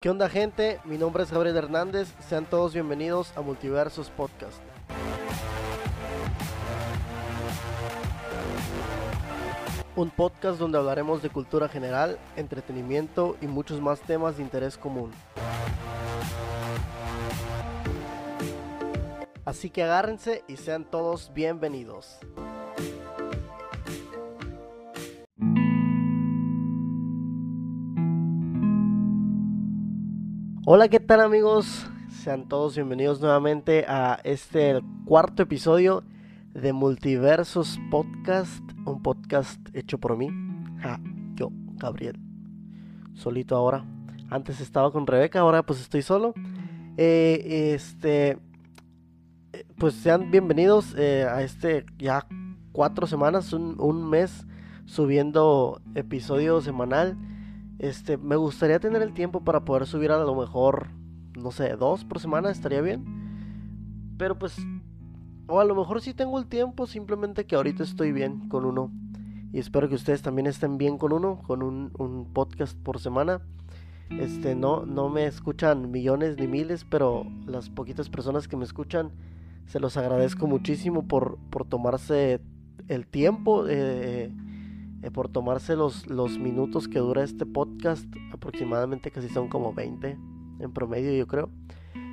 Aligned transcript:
¿Qué 0.00 0.10
onda 0.10 0.28
gente? 0.28 0.78
Mi 0.84 0.96
nombre 0.96 1.24
es 1.24 1.32
Gabriel 1.32 1.56
Hernández, 1.56 2.14
sean 2.20 2.46
todos 2.46 2.72
bienvenidos 2.72 3.36
a 3.36 3.40
Multiversos 3.40 4.10
Podcast. 4.10 4.62
Un 9.96 10.10
podcast 10.10 10.60
donde 10.60 10.78
hablaremos 10.78 11.20
de 11.20 11.30
cultura 11.30 11.68
general, 11.68 12.16
entretenimiento 12.36 13.36
y 13.40 13.48
muchos 13.48 13.80
más 13.80 14.00
temas 14.00 14.36
de 14.36 14.44
interés 14.44 14.78
común. 14.78 15.10
Así 19.44 19.68
que 19.68 19.82
agárrense 19.82 20.44
y 20.46 20.58
sean 20.58 20.84
todos 20.84 21.32
bienvenidos. 21.34 22.20
Hola, 30.70 30.90
¿qué 30.90 31.00
tal 31.00 31.22
amigos? 31.22 31.86
Sean 32.10 32.46
todos 32.46 32.74
bienvenidos 32.74 33.22
nuevamente 33.22 33.86
a 33.88 34.20
este 34.22 34.82
cuarto 35.06 35.42
episodio 35.42 36.04
de 36.52 36.74
Multiversos 36.74 37.80
Podcast, 37.90 38.62
un 38.84 39.00
podcast 39.02 39.58
hecho 39.72 39.96
por 39.96 40.18
mí, 40.18 40.28
yo, 41.36 41.48
Gabriel, 41.76 42.20
solito 43.14 43.56
ahora. 43.56 43.86
Antes 44.28 44.60
estaba 44.60 44.92
con 44.92 45.06
Rebeca, 45.06 45.40
ahora 45.40 45.62
pues 45.62 45.80
estoy 45.80 46.02
solo. 46.02 46.34
Eh, 46.98 47.72
este, 47.74 48.38
eh, 49.54 49.64
pues 49.78 49.94
sean 49.94 50.30
bienvenidos 50.30 50.94
eh, 50.98 51.26
a 51.26 51.40
este 51.40 51.86
ya 51.96 52.26
cuatro 52.72 53.06
semanas, 53.06 53.54
un, 53.54 53.80
un 53.80 54.06
mes 54.06 54.46
subiendo 54.84 55.80
episodio 55.94 56.60
semanal. 56.60 57.16
Este, 57.78 58.16
me 58.16 58.36
gustaría 58.36 58.80
tener 58.80 59.02
el 59.02 59.14
tiempo 59.14 59.44
para 59.44 59.64
poder 59.64 59.86
subir 59.86 60.10
a 60.10 60.18
lo 60.18 60.34
mejor, 60.34 60.88
no 61.36 61.52
sé, 61.52 61.76
dos 61.76 62.04
por 62.04 62.18
semana 62.18 62.50
estaría 62.50 62.80
bien. 62.80 63.04
Pero 64.18 64.38
pues, 64.38 64.56
o 65.46 65.60
a 65.60 65.64
lo 65.64 65.76
mejor 65.76 66.00
sí 66.00 66.12
tengo 66.12 66.38
el 66.38 66.46
tiempo, 66.46 66.86
simplemente 66.86 67.46
que 67.46 67.54
ahorita 67.54 67.84
estoy 67.84 68.12
bien 68.12 68.48
con 68.48 68.64
uno. 68.64 68.90
Y 69.52 69.60
espero 69.60 69.88
que 69.88 69.94
ustedes 69.94 70.22
también 70.22 70.46
estén 70.46 70.76
bien 70.76 70.98
con 70.98 71.12
uno, 71.12 71.40
con 71.46 71.62
un, 71.62 72.28
podcast 72.34 72.76
por 72.76 72.98
semana. 72.98 73.40
Este, 74.10 74.54
no, 74.54 74.84
no 74.84 75.08
me 75.08 75.26
escuchan 75.26 75.90
millones 75.90 76.36
ni 76.38 76.46
miles, 76.46 76.84
pero 76.84 77.26
las 77.46 77.70
poquitas 77.70 78.08
personas 78.08 78.48
que 78.48 78.56
me 78.56 78.64
escuchan, 78.64 79.12
se 79.66 79.80
los 79.80 79.96
agradezco 79.96 80.46
muchísimo 80.46 81.06
por, 81.06 81.38
por 81.50 81.64
tomarse 81.64 82.40
el 82.88 83.06
tiempo. 83.06 83.66
Eh, 83.68 84.32
eh, 85.02 85.10
por 85.10 85.28
tomarse 85.28 85.76
los, 85.76 86.08
los 86.08 86.38
minutos 86.38 86.88
que 86.88 86.98
dura 86.98 87.22
este 87.22 87.46
podcast. 87.46 88.06
Aproximadamente 88.32 89.10
casi 89.10 89.28
son 89.28 89.48
como 89.48 89.72
20 89.72 90.18
en 90.60 90.72
promedio, 90.72 91.12
yo 91.12 91.26
creo. 91.26 91.50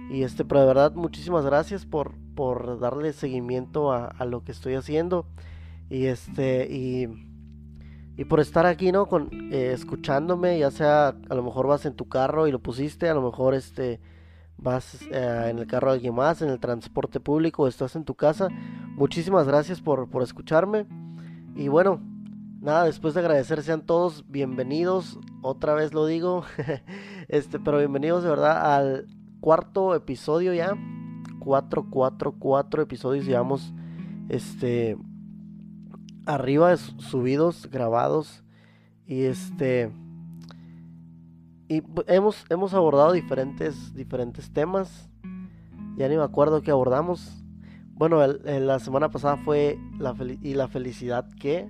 Y 0.09 0.23
este, 0.23 0.45
pero 0.45 0.61
de 0.61 0.67
verdad, 0.67 0.93
muchísimas 0.93 1.45
gracias 1.45 1.85
por, 1.85 2.13
por 2.35 2.79
darle 2.79 3.11
seguimiento 3.13 3.91
a, 3.91 4.13
lo 4.25 4.43
que 4.43 4.51
estoy 4.51 4.75
haciendo. 4.75 5.25
Y 5.89 6.05
este, 6.05 6.67
y, 6.71 7.07
y 8.15 8.25
por 8.25 8.39
estar 8.39 8.65
aquí, 8.65 8.91
¿no? 8.91 9.07
Con, 9.07 9.29
eh, 9.51 9.71
escuchándome, 9.73 10.59
ya 10.59 10.69
sea, 10.69 11.07
a 11.07 11.35
lo 11.35 11.43
mejor 11.43 11.67
vas 11.67 11.85
en 11.85 11.95
tu 11.95 12.07
carro 12.07 12.47
y 12.47 12.51
lo 12.51 12.59
pusiste, 12.59 13.09
a 13.09 13.15
lo 13.15 13.23
mejor 13.23 13.55
este, 13.55 13.99
vas 14.57 15.01
eh, 15.11 15.47
en 15.49 15.57
el 15.57 15.65
carro 15.65 15.89
de 15.89 15.95
alguien 15.95 16.13
más, 16.13 16.41
en 16.43 16.49
el 16.49 16.59
transporte 16.59 17.19
público, 17.19 17.67
estás 17.67 17.95
en 17.95 18.05
tu 18.05 18.13
casa. 18.13 18.49
Muchísimas 18.95 19.47
gracias 19.47 19.81
por, 19.81 20.07
por 20.09 20.21
escucharme. 20.21 20.85
Y 21.55 21.67
bueno, 21.67 21.99
nada, 22.65 22.85
después 22.85 23.13
de 23.13 23.19
agradecer, 23.19 23.61
sean 23.61 23.85
todos 23.85 24.25
bienvenidos, 24.27 25.19
otra 25.43 25.75
vez 25.75 25.93
lo 25.93 26.07
digo, 26.07 26.43
este, 27.27 27.59
pero 27.59 27.77
bienvenidos 27.77 28.23
de 28.23 28.29
verdad 28.29 28.75
al 28.75 29.05
cuarto 29.39 29.93
episodio 29.93 30.51
ya, 30.51 30.75
cuatro, 31.37 31.85
cuatro, 31.91 32.33
cuatro 32.39 32.81
episodios 32.81 33.27
llevamos, 33.27 33.71
este, 34.29 34.97
arriba 36.25 36.75
subidos, 36.75 37.69
grabados, 37.69 38.43
y 39.05 39.25
este, 39.25 39.91
y 41.69 41.83
hemos, 42.07 42.45
hemos 42.49 42.73
abordado 42.73 43.11
diferentes, 43.11 43.93
diferentes 43.93 44.51
temas, 44.51 45.07
ya 45.97 46.09
ni 46.09 46.17
me 46.17 46.23
acuerdo 46.23 46.63
qué 46.63 46.71
abordamos, 46.71 47.43
bueno, 47.91 48.25
la 48.25 48.79
semana 48.79 49.09
pasada 49.09 49.37
fue 49.37 49.77
la 49.99 50.15
y 50.41 50.55
la 50.55 50.67
felicidad 50.67 51.29
que 51.39 51.69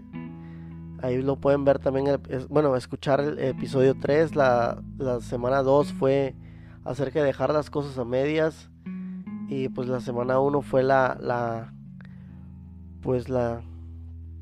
Ahí 1.02 1.22
lo 1.22 1.36
pueden 1.36 1.66
ver 1.66 1.80
también, 1.80 2.20
bueno, 2.50 2.76
escuchar 2.76 3.20
el 3.20 3.38
episodio 3.40 3.96
3, 4.00 4.36
la, 4.36 4.82
semana 5.22 5.62
2 5.62 5.94
fue 5.94 6.36
acerca 6.84 7.20
de 7.20 7.26
dejar 7.26 7.54
las 7.54 7.70
cosas 7.70 7.98
a 7.98 8.06
medias. 8.06 8.70
Y 9.48 9.70
pues 9.70 9.88
la 9.88 10.00
semana 10.00 10.40
1 10.40 10.62
fue 10.62 10.82
la, 10.82 11.18
la, 11.20 11.74
pues 13.02 13.30
la, 13.30 13.62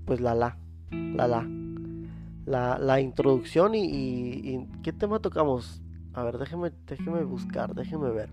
pues 0.06 0.22
la, 0.22 0.36
la, 0.36 0.58
la, 0.92 1.28
la, 1.28 1.48
la, 2.46 2.78
la 2.78 3.02
introducción 3.02 3.74
y, 3.76 4.68
¿qué 4.84 4.94
tema 4.94 5.20
tocamos? 5.20 5.82
A 6.14 6.24
ver, 6.24 6.38
déjeme, 6.38 6.72
déjeme 6.86 7.24
buscar, 7.24 7.74
déjeme 7.74 8.10
ver. 8.12 8.30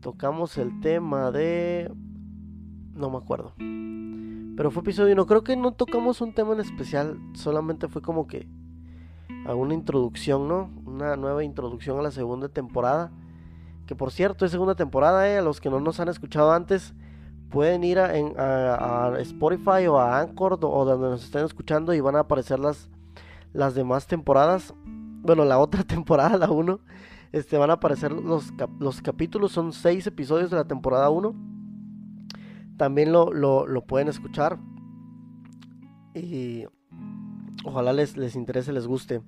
Tocamos 0.00 0.58
el 0.58 0.80
tema 0.80 1.30
de, 1.30 1.90
no 2.92 3.10
me 3.10 3.18
acuerdo. 3.18 3.54
Pero 4.56 4.70
fue 4.70 4.80
episodio 4.80 5.14
no 5.14 5.26
Creo 5.26 5.44
que 5.44 5.54
no 5.54 5.72
tocamos 5.72 6.20
un 6.20 6.32
tema 6.32 6.54
en 6.54 6.60
especial. 6.60 7.18
Solamente 7.34 7.88
fue 7.88 8.00
como 8.00 8.26
que 8.26 8.48
alguna 9.46 9.74
introducción, 9.74 10.48
¿no? 10.48 10.70
Una 10.86 11.16
nueva 11.16 11.44
introducción 11.44 11.98
a 11.98 12.02
la 12.02 12.10
segunda 12.10 12.48
temporada. 12.48 13.12
Que 13.86 13.94
por 13.94 14.10
cierto, 14.10 14.44
es 14.44 14.50
segunda 14.50 14.74
temporada, 14.74 15.28
¿eh? 15.28 15.38
A 15.38 15.42
los 15.42 15.60
que 15.60 15.68
no 15.68 15.78
nos 15.78 16.00
han 16.00 16.08
escuchado 16.08 16.52
antes, 16.52 16.94
pueden 17.50 17.84
ir 17.84 17.98
a, 17.98 19.12
Spotify 19.20 19.86
o 19.88 19.98
a 19.98 20.20
Anchor 20.20 20.58
o 20.62 20.84
donde 20.84 21.10
nos 21.10 21.24
estén 21.24 21.44
escuchando 21.44 21.92
y 21.94 22.00
van 22.00 22.16
a 22.16 22.20
aparecer 22.20 22.58
las, 22.58 22.88
las 23.52 23.74
demás 23.74 24.06
temporadas. 24.06 24.74
Bueno, 24.86 25.44
la 25.44 25.58
otra 25.58 25.82
temporada, 25.84 26.38
la 26.38 26.50
1. 26.50 26.80
Este, 27.32 27.58
van 27.58 27.70
a 27.70 27.74
aparecer 27.74 28.10
los, 28.10 28.54
los 28.80 29.02
capítulos. 29.02 29.52
Son 29.52 29.72
6 29.72 30.06
episodios 30.06 30.50
de 30.50 30.56
la 30.56 30.64
temporada 30.64 31.10
1 31.10 31.55
también 32.76 33.12
lo, 33.12 33.84
pueden 33.86 34.08
escuchar. 34.08 34.58
Y 36.14 36.64
ojalá 37.64 37.92
les, 37.92 38.16
les 38.16 38.36
interese, 38.36 38.72
les 38.72 38.86
guste. 38.86 39.22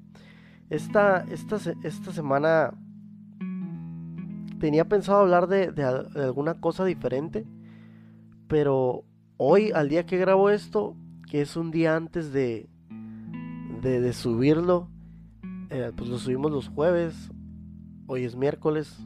Esta, 0.71 1.25
esta, 1.31 1.57
esta 1.83 2.13
semana 2.13 2.75
tenía 4.59 4.87
pensado 4.87 5.21
hablar 5.21 5.47
de, 5.47 5.73
alguna 6.15 6.61
cosa 6.61 6.85
diferente. 6.85 7.47
Pero 8.49 9.05
hoy, 9.37 9.71
al 9.73 9.89
día 9.89 10.07
que 10.07 10.19
grabo 10.19 10.51
esto, 10.51 10.97
que 11.31 11.41
es 11.43 11.57
un 11.57 11.71
día 11.71 11.97
antes 11.97 12.33
de, 12.33 12.69
de, 13.83 14.13
subirlo, 14.13 14.89
eh, 15.71 15.93
pues 15.97 16.09
lo 16.09 16.19
subimos 16.19 16.51
los 16.51 16.69
jueves. 16.69 17.31
Hoy 18.07 18.25
es 18.25 18.37
miércoles, 18.37 18.99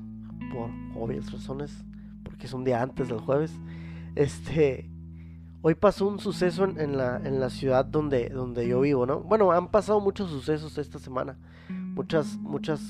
por 0.53 0.71
obvias 1.01 1.33
razones, 1.33 1.85
porque 2.23 2.47
es 2.47 2.53
un 2.53 2.65
día 2.65 2.83
antes 2.83 3.09
del 3.09 3.19
jueves. 3.19 3.53
Este, 4.15 4.91
hoy 5.63 5.75
pasó 5.75 6.07
un 6.07 6.19
suceso 6.19 6.65
en, 6.65 6.97
la, 6.97 7.17
en 7.25 7.41
la 7.41 7.51
ciudad 7.51 7.85
donde, 7.85 8.29
donde 8.29 8.67
yo 8.69 8.81
vivo, 8.81 9.07
¿no? 9.07 9.21
Bueno, 9.21 9.53
han 9.53 9.71
pasado 9.71 10.01
muchos 10.01 10.31
sucesos 10.31 10.79
esta 10.79 10.99
semana. 10.99 11.39
Muchas, 11.69 12.37
muchas, 12.39 12.81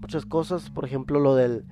muchas 0.00 0.26
cosas. 0.26 0.70
Por 0.70 0.84
ejemplo, 0.84 1.20
lo 1.20 1.34
del 1.34 1.64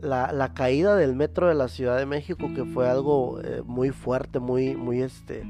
la, 0.00 0.52
caída 0.54 0.96
del 0.96 1.14
metro 1.16 1.48
de 1.48 1.54
la 1.54 1.68
Ciudad 1.68 1.98
de 1.98 2.06
México, 2.06 2.50
que 2.54 2.64
fue 2.64 2.88
algo 2.88 3.40
eh, 3.40 3.62
muy 3.64 3.90
fuerte, 3.90 4.38
muy, 4.38 4.76
muy 4.76 5.00
este 5.00 5.44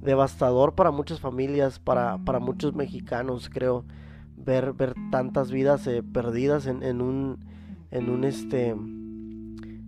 devastador 0.00 0.74
para 0.74 0.90
muchas 0.90 1.20
familias, 1.20 1.78
para, 1.78 2.18
para 2.18 2.38
muchos 2.38 2.74
mexicanos, 2.74 3.50
creo, 3.52 3.84
ver, 4.36 4.72
ver 4.72 4.94
tantas 5.10 5.50
vidas 5.50 5.86
eh, 5.86 6.02
perdidas 6.02 6.66
en, 6.66 6.82
en 6.82 7.00
un 7.00 7.44
en 7.90 8.08
un 8.08 8.22
este 8.22 8.76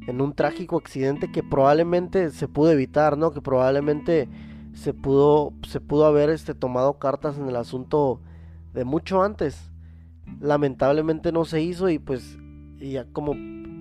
en 0.07 0.21
un 0.21 0.35
trágico 0.35 0.77
accidente 0.77 1.31
que 1.31 1.43
probablemente 1.43 2.31
se 2.31 2.49
pudo 2.49 2.73
evitar, 2.73 3.17
¿no? 3.17 3.31
Que 3.33 3.41
probablemente 3.41 4.29
se 4.75 4.95
pudo, 4.95 5.53
se 5.67 5.81
pudo 5.81 6.07
haber 6.07 6.31
este, 6.31 6.55
tomado 6.55 6.99
cartas 6.99 7.39
en 7.39 7.49
el 7.49 7.57
asunto 7.57 8.21
de 8.75 8.85
mucho 8.85 9.23
antes. 9.23 9.71
Lamentablemente 10.41 11.33
no 11.33 11.45
se 11.45 11.61
hizo 11.63 11.89
y 11.89 11.99
pues 11.99 12.39
ya 12.79 13.05
como 13.13 13.35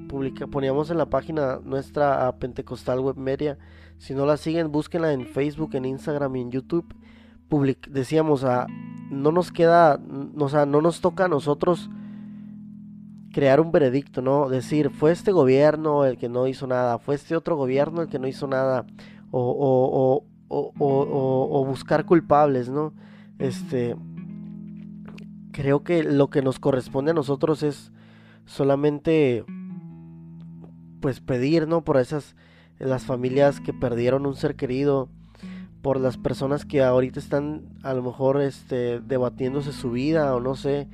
publica, 0.08 0.46
poníamos 0.48 0.90
en 0.92 0.98
la 0.98 1.08
página 1.08 1.60
nuestra 1.64 2.28
a 2.28 2.36
Pentecostal 2.38 3.00
Web 3.00 3.18
Media. 3.18 3.58
Si 3.98 4.14
no 4.14 4.26
la 4.26 4.38
siguen, 4.38 4.72
búsquenla 4.72 5.14
en 5.14 5.26
Facebook, 5.26 5.76
en 5.76 5.86
Instagram 5.86 6.36
y 6.36 6.42
en 6.42 6.52
YouTube. 6.52 6.94
decíamos, 7.88 8.44
a, 8.44 8.68
no 9.10 9.32
nos 9.32 9.52
queda, 9.52 10.00
o 10.38 10.50
sea, 10.50 10.66
no 10.66 10.82
nos 10.82 11.02
toca 11.02 11.26
a 11.26 11.28
nosotros 11.30 11.90
crear 13.34 13.60
un 13.60 13.72
veredicto, 13.72 14.22
¿no? 14.22 14.50
Decir, 14.50 14.90
fue 14.90 15.12
este 15.12 15.32
gobierno 15.32 16.06
el 16.06 16.18
que 16.18 16.30
no 16.30 16.48
hizo 16.48 16.68
nada, 16.68 17.00
fue 17.00 17.16
este 17.16 17.36
otro 17.36 17.56
gobierno 17.56 18.02
el 18.02 18.08
que 18.10 18.20
no 18.20 18.28
hizo 18.28 18.48
nada, 18.48 18.86
o, 19.32 19.42
o, 19.42 20.26
o, 20.50 20.72
o 20.80 21.66
buscar 21.66 22.06
culpables, 22.06 22.70
¿no? 22.70 22.94
Este, 23.40 23.96
creo 25.52 25.84
que 25.84 26.04
lo 26.04 26.30
que 26.30 26.42
nos 26.42 26.60
corresponde 26.60 27.12
a 27.12 27.16
nosotros 27.16 27.64
es 27.64 27.92
solamente 28.46 29.46
pues 31.00 31.20
pedir, 31.20 31.68
¿no? 31.68 31.84
Por 31.84 31.98
esas 31.98 32.36
las 32.80 33.04
familias 33.04 33.60
que 33.60 33.74
perdieron 33.74 34.26
un 34.26 34.36
ser 34.36 34.56
querido, 34.56 35.10
por 35.82 36.00
las 36.00 36.18
personas 36.18 36.66
que 36.66 36.84
ahorita 36.84 37.20
están 37.20 37.64
a 37.84 37.94
lo 37.94 38.04
mejor 38.04 38.42
este 38.42 39.00
debatiéndose 39.00 39.72
su 39.72 39.92
vida 39.92 40.36
o 40.36 40.40
no 40.40 40.56
sé, 40.56 40.88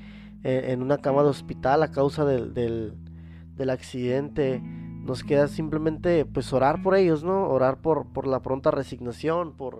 en, 0.43 0.81
una 0.81 0.97
cama 0.97 1.23
de 1.23 1.29
hospital 1.29 1.83
a 1.83 1.91
causa 1.91 2.25
del, 2.25 2.53
del, 2.53 3.69
accidente. 3.69 4.61
Nos 4.61 5.23
queda 5.23 5.47
simplemente 5.47 6.25
pues 6.25 6.51
orar 6.53 6.81
por 6.81 6.95
ellos, 6.95 7.23
¿no? 7.23 7.47
Orar 7.49 7.81
por, 7.81 8.07
por 8.13 8.27
la 8.27 8.41
pronta 8.41 8.71
resignación, 8.71 9.55
por 9.55 9.79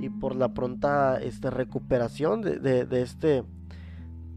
y 0.00 0.08
por 0.08 0.34
la 0.34 0.54
pronta 0.54 1.20
este, 1.20 1.50
recuperación 1.50 2.40
de, 2.40 2.58
de 2.58 3.02
este 3.02 3.44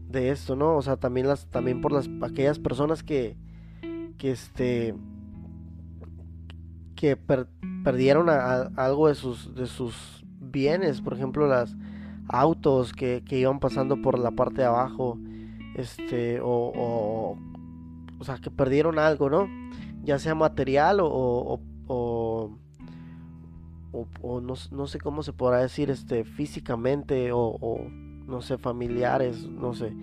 de 0.08 0.30
esto, 0.30 0.56
¿no? 0.56 0.76
O 0.76 0.82
sea, 0.82 0.96
también 0.96 1.26
las 1.26 1.46
también 1.46 1.80
por 1.80 1.92
las 1.92 2.08
aquellas 2.22 2.58
personas 2.58 3.02
que 3.02 3.36
que 4.18 4.30
este 4.30 4.94
que 6.94 7.16
perdieron 7.16 8.28
algo 8.30 9.08
de 9.08 9.14
sus 9.14 9.54
de 9.54 9.66
sus 9.66 10.24
bienes, 10.54 11.00
por 11.00 11.14
ejemplo, 11.14 11.46
las 11.46 11.76
autos 12.28 12.92
que, 12.92 13.22
que 13.26 13.38
iban 13.38 13.58
pasando 13.60 14.00
por 14.00 14.18
la 14.18 14.30
parte 14.30 14.62
de 14.62 14.66
abajo, 14.66 15.18
este 15.74 16.40
o, 16.40 16.72
o, 16.74 17.38
o 18.18 18.24
sea, 18.24 18.38
que 18.38 18.50
perdieron 18.50 18.98
algo, 18.98 19.30
¿no? 19.30 19.48
Ya 20.02 20.18
sea 20.18 20.34
material 20.34 21.00
o, 21.00 21.06
o, 21.08 21.60
o 21.86 22.58
o, 24.22 24.40
no, 24.40 24.54
no, 24.72 24.86
sé 24.86 24.98
cómo 24.98 25.22
se 25.22 25.32
podrá 25.32 25.58
decir 25.58 25.90
este 25.90 26.24
físicamente 26.24 27.30
o, 27.32 27.78
no 28.26 28.42
sé, 28.42 28.58
familiares, 28.58 29.46
no 29.46 29.74
sé. 29.74 29.94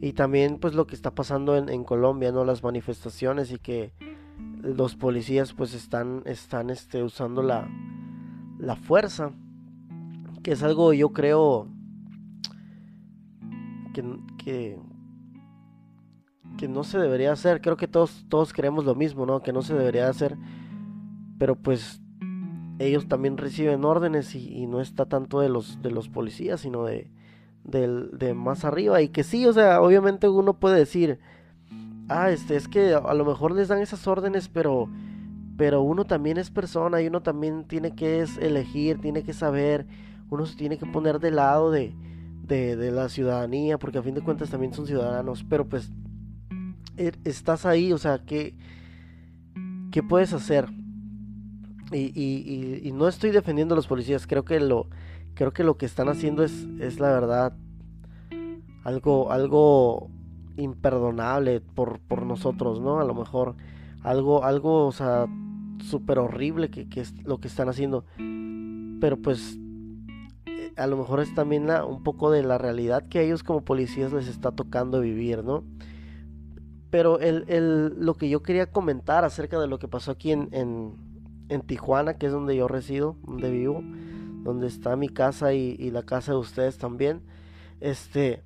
Y 0.00 0.12
también 0.12 0.58
pues 0.58 0.74
lo 0.74 0.86
que 0.86 0.94
está 0.94 1.14
pasando 1.14 1.56
en, 1.56 1.84
Colombia, 1.84 2.32
¿no? 2.32 2.44
Las 2.44 2.62
manifestaciones 2.62 3.50
y 3.52 3.58
que 3.58 3.92
los 4.62 4.94
policías 4.94 5.52
pues 5.52 5.74
están, 5.74 6.22
están 6.26 6.70
este, 6.70 7.02
usando 7.02 7.42
la, 7.42 7.68
la 8.58 8.76
fuerza. 8.76 9.32
Que 10.42 10.52
es 10.52 10.62
algo 10.62 10.92
yo 10.92 11.12
creo 11.12 11.68
que, 13.92 14.04
que, 14.38 14.78
que 16.56 16.68
no 16.68 16.84
se 16.84 16.98
debería 16.98 17.32
hacer. 17.32 17.60
Creo 17.60 17.76
que 17.76 17.88
todos, 17.88 18.24
todos 18.28 18.52
queremos 18.52 18.84
lo 18.84 18.94
mismo, 18.94 19.26
¿no? 19.26 19.42
Que 19.42 19.52
no 19.52 19.62
se 19.62 19.74
debería 19.74 20.08
hacer. 20.08 20.36
Pero 21.38 21.56
pues 21.56 22.00
ellos 22.78 23.08
también 23.08 23.36
reciben 23.38 23.84
órdenes 23.84 24.34
y, 24.34 24.66
no 24.66 24.80
está 24.80 25.06
tanto 25.06 25.40
de 25.40 25.48
los, 25.48 25.80
de 25.82 25.90
los 25.90 26.08
policías, 26.08 26.60
sino 26.60 26.84
de, 26.84 27.10
de, 27.64 28.34
más 28.34 28.64
arriba. 28.64 29.00
Y 29.02 29.08
que 29.08 29.22
sí, 29.22 29.46
o 29.46 29.52
sea, 29.52 29.80
obviamente 29.80 30.28
uno 30.28 30.58
puede 30.58 30.78
decir, 30.78 31.18
ah, 32.08 32.30
este, 32.30 32.56
es 32.56 32.68
que 32.68 32.94
a 32.94 33.14
lo 33.14 33.24
mejor 33.24 33.52
les 33.52 33.68
dan 33.68 33.80
esas 33.80 34.06
órdenes, 34.06 34.48
pero, 34.48 34.88
pero 35.56 35.82
uno 35.82 36.04
también 36.04 36.38
es 36.38 36.50
persona 36.50 37.00
y 37.00 37.06
uno 37.06 37.22
también 37.22 37.64
tiene 37.64 37.94
que 37.94 38.24
elegir, 38.40 39.00
tiene 39.00 39.22
que 39.22 39.32
saber, 39.32 39.86
uno 40.30 40.46
se 40.46 40.56
tiene 40.56 40.78
que 40.78 40.86
poner 40.86 41.18
de 41.18 41.30
lado 41.30 41.70
de, 41.70 41.94
de, 42.46 42.90
la 42.90 43.08
ciudadanía, 43.08 43.78
porque 43.78 43.98
a 43.98 44.02
fin 44.02 44.14
de 44.14 44.22
cuentas 44.22 44.50
también 44.50 44.72
son 44.72 44.86
ciudadanos, 44.86 45.44
pero 45.48 45.66
pues 45.66 45.90
estás 46.96 47.66
ahí, 47.66 47.92
o 47.92 47.98
sea, 47.98 48.18
¿qué, 48.24 48.54
qué 49.90 50.02
puedes 50.02 50.32
hacer? 50.32 50.68
Y, 51.92 52.80
y, 52.82 52.92
no 52.92 53.06
estoy 53.06 53.30
defendiendo 53.30 53.74
a 53.74 53.76
los 53.76 53.86
policías, 53.86 54.26
creo 54.26 54.44
que 54.44 54.58
lo, 54.58 54.88
creo 55.34 55.52
que 55.52 55.62
lo 55.62 55.76
que 55.76 55.86
están 55.86 56.08
haciendo 56.08 56.42
es, 56.42 56.66
es 56.80 56.98
la 56.98 57.12
verdad 57.12 57.56
algo, 58.82 59.30
algo 59.30 60.10
imperdonable 60.56 61.60
por, 61.60 62.00
por 62.00 62.24
nosotros, 62.26 62.80
¿no? 62.80 63.00
A 63.00 63.04
lo 63.04 63.14
mejor 63.14 63.54
algo, 64.02 64.44
algo, 64.44 64.86
o 64.86 64.92
sea, 64.92 65.26
súper 65.80 66.18
horrible 66.18 66.70
que, 66.70 66.88
que, 66.88 67.00
es 67.00 67.14
lo 67.24 67.38
que 67.38 67.48
están 67.48 67.68
haciendo. 67.68 68.04
Pero 69.00 69.16
pues 69.18 69.58
eh, 70.46 70.72
a 70.76 70.86
lo 70.86 70.96
mejor 70.96 71.20
es 71.20 71.34
también 71.34 71.68
un 71.70 72.02
poco 72.02 72.30
de 72.30 72.42
la 72.42 72.58
realidad 72.58 73.08
que 73.08 73.18
a 73.18 73.22
ellos 73.22 73.42
como 73.42 73.64
policías 73.64 74.12
les 74.12 74.28
está 74.28 74.52
tocando 74.52 75.00
vivir, 75.00 75.44
¿no? 75.44 75.64
Pero 76.90 77.18
el, 77.18 77.44
el, 77.48 78.04
lo 78.04 78.14
que 78.14 78.28
yo 78.28 78.42
quería 78.42 78.70
comentar 78.70 79.24
acerca 79.24 79.58
de 79.58 79.66
lo 79.66 79.78
que 79.78 79.88
pasó 79.88 80.12
aquí 80.12 80.32
en, 80.32 80.48
en, 80.52 81.60
Tijuana, 81.62 82.14
que 82.14 82.26
es 82.26 82.32
donde 82.32 82.56
yo 82.56 82.68
resido, 82.68 83.16
donde 83.24 83.50
vivo, 83.50 83.82
donde 84.42 84.66
está 84.66 84.96
mi 84.96 85.08
casa 85.08 85.52
y, 85.52 85.90
la 85.90 86.04
casa 86.04 86.32
de 86.32 86.38
ustedes 86.38 86.78
también. 86.78 87.22
Este, 87.80 88.44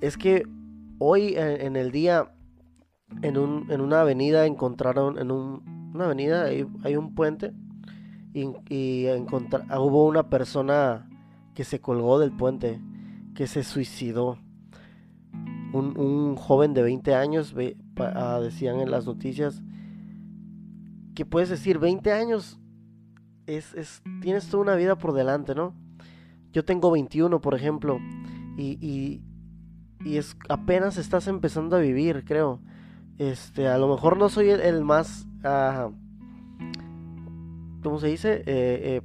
es 0.00 0.16
que 0.16 0.44
hoy 0.98 1.34
en, 1.36 1.76
el 1.76 1.90
día, 1.90 2.32
en, 3.22 3.38
un, 3.38 3.70
en, 3.70 3.80
una 3.80 4.02
avenida 4.02 4.46
encontraron, 4.46 5.18
en 5.18 5.30
un, 5.30 5.92
una 5.94 6.04
avenida 6.04 6.44
hay, 6.44 6.96
un 6.96 7.14
puente 7.14 7.52
y, 8.34 8.46
y 8.68 9.06
hubo 9.08 10.06
una 10.06 10.28
persona 10.28 11.08
que 11.54 11.64
se 11.64 11.80
colgó 11.80 12.18
del 12.18 12.32
puente, 12.32 12.80
que 13.34 13.46
se 13.46 13.64
suicidó. 13.64 14.38
Un, 15.76 16.36
joven 16.36 16.74
de 16.74 16.82
20 16.82 17.14
años, 17.14 17.54
ah, 17.98 18.40
decían 18.42 18.80
en 18.80 18.90
las 18.90 19.06
noticias, 19.06 19.62
que 21.14 21.24
puedes 21.24 21.48
decir 21.48 21.78
20 21.78 22.12
años 22.12 22.58
es, 23.46 24.02
tienes 24.20 24.48
toda 24.48 24.62
una 24.62 24.74
vida 24.74 24.96
por 24.96 25.12
delante, 25.12 25.54
¿no? 25.54 25.74
Yo 26.52 26.64
tengo 26.64 26.90
21, 26.90 27.40
por 27.40 27.54
ejemplo, 27.54 27.98
y, 28.56 29.22
es 30.04 30.36
apenas 30.48 30.98
estás 30.98 31.26
empezando 31.26 31.76
a 31.76 31.80
vivir, 31.80 32.24
creo. 32.24 32.60
Este, 33.18 33.66
a 33.66 33.78
lo 33.78 33.88
mejor 33.88 34.16
no 34.16 34.28
soy 34.28 34.50
el, 34.50 34.84
más, 34.84 35.26
uh, 35.44 35.90
¿cómo 37.82 37.98
se 37.98 38.08
dice? 38.08 38.34
Eh, 38.34 38.44
eh, 38.46 39.02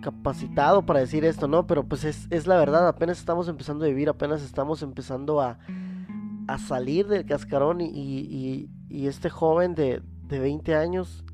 capacitado 0.00 0.84
para 0.84 1.00
decir 1.00 1.24
esto, 1.24 1.48
¿no? 1.48 1.66
Pero 1.66 1.84
pues 1.84 2.04
es, 2.04 2.26
es, 2.30 2.46
la 2.46 2.56
verdad, 2.56 2.88
apenas 2.88 3.18
estamos 3.18 3.46
empezando 3.48 3.84
a 3.84 3.88
vivir, 3.88 4.08
apenas 4.08 4.42
estamos 4.42 4.82
empezando 4.82 5.40
a, 5.40 5.58
a 6.48 6.58
salir 6.58 7.06
del 7.06 7.24
cascarón 7.24 7.80
y, 7.80 8.68
y, 8.88 9.06
este 9.06 9.30
joven 9.30 9.74
de, 9.74 10.02
de 10.28 10.38
20 10.38 10.74
años 10.74 11.24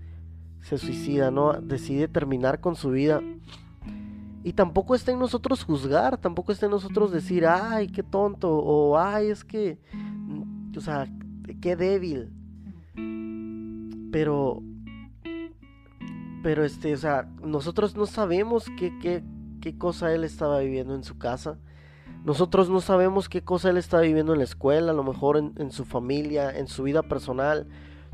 se 0.60 0.78
suicida, 0.78 1.30
¿no? 1.30 1.54
Decide 1.54 2.08
terminar 2.08 2.60
con 2.60 2.76
su 2.76 2.90
vida. 2.90 3.20
Y 4.44 4.52
tampoco 4.52 4.94
está 4.94 5.12
en 5.12 5.18
nosotros 5.18 5.64
juzgar, 5.64 6.18
tampoco 6.18 6.52
está 6.52 6.66
en 6.66 6.72
nosotros 6.72 7.10
decir, 7.10 7.46
ay, 7.46 7.88
qué 7.88 8.02
tonto, 8.02 8.56
o 8.56 8.96
ay, 8.98 9.28
es 9.28 9.44
que, 9.44 9.78
o 10.76 10.80
sea, 10.80 11.06
qué 11.60 11.76
débil. 11.76 12.30
Pero, 14.12 14.62
pero 16.42 16.64
este, 16.64 16.94
o 16.94 16.96
sea, 16.96 17.28
nosotros 17.42 17.96
no 17.96 18.06
sabemos 18.06 18.66
qué, 18.78 18.96
qué, 19.00 19.22
qué 19.60 19.76
cosa 19.76 20.14
él 20.14 20.24
estaba 20.24 20.60
viviendo 20.60 20.94
en 20.94 21.04
su 21.04 21.18
casa. 21.18 21.58
Nosotros 22.24 22.68
no 22.68 22.80
sabemos 22.80 23.28
qué 23.28 23.42
cosa 23.42 23.70
él 23.70 23.76
estaba 23.76 24.02
viviendo 24.02 24.32
en 24.32 24.38
la 24.38 24.44
escuela, 24.44 24.90
a 24.92 24.94
lo 24.94 25.04
mejor 25.04 25.36
en, 25.36 25.54
en 25.56 25.70
su 25.70 25.84
familia, 25.84 26.56
en 26.56 26.68
su 26.68 26.82
vida 26.82 27.02
personal 27.02 27.66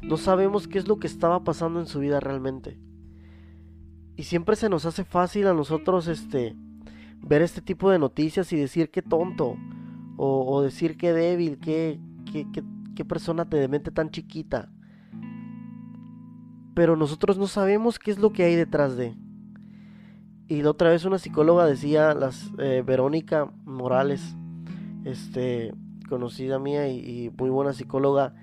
no 0.04 0.18
sabemos 0.18 0.68
qué 0.68 0.78
es 0.78 0.86
lo 0.86 0.98
que 0.98 1.06
estaba 1.06 1.44
pasando 1.44 1.80
en 1.80 1.86
su 1.86 2.00
vida 2.00 2.20
realmente. 2.20 2.78
Y 4.16 4.24
siempre 4.24 4.54
se 4.54 4.68
nos 4.68 4.84
hace 4.84 5.04
fácil 5.04 5.46
a 5.46 5.54
nosotros 5.54 6.08
este 6.08 6.54
ver 7.20 7.40
este 7.40 7.62
tipo 7.62 7.90
de 7.90 7.98
noticias 7.98 8.52
y 8.52 8.56
decir 8.56 8.90
qué 8.90 9.02
tonto. 9.02 9.56
O, 10.16 10.62
decir 10.62 10.96
qué 10.96 11.12
débil, 11.12 11.58
qué, 11.58 11.98
qué, 12.30 12.46
qué, 12.94 13.04
persona 13.04 13.48
te 13.48 13.56
demente 13.56 13.90
tan 13.90 14.10
chiquita. 14.10 14.70
Pero 16.74 16.94
nosotros 16.94 17.36
no 17.36 17.48
sabemos 17.48 17.98
qué 17.98 18.12
es 18.12 18.18
lo 18.18 18.32
que 18.32 18.44
hay 18.44 18.54
detrás 18.54 18.96
de. 18.96 19.16
Y 20.46 20.62
la 20.62 20.70
otra 20.70 20.90
vez 20.90 21.04
una 21.04 21.18
psicóloga 21.18 21.66
decía, 21.66 22.14
las, 22.14 22.50
eh, 22.58 22.82
Verónica 22.84 23.50
Morales, 23.64 24.36
este, 25.04 25.74
conocida 26.08 26.58
mía 26.58 26.88
y, 26.88 26.98
y, 26.98 27.30
muy 27.30 27.50
buena 27.50 27.72
psicóloga, 27.72 28.34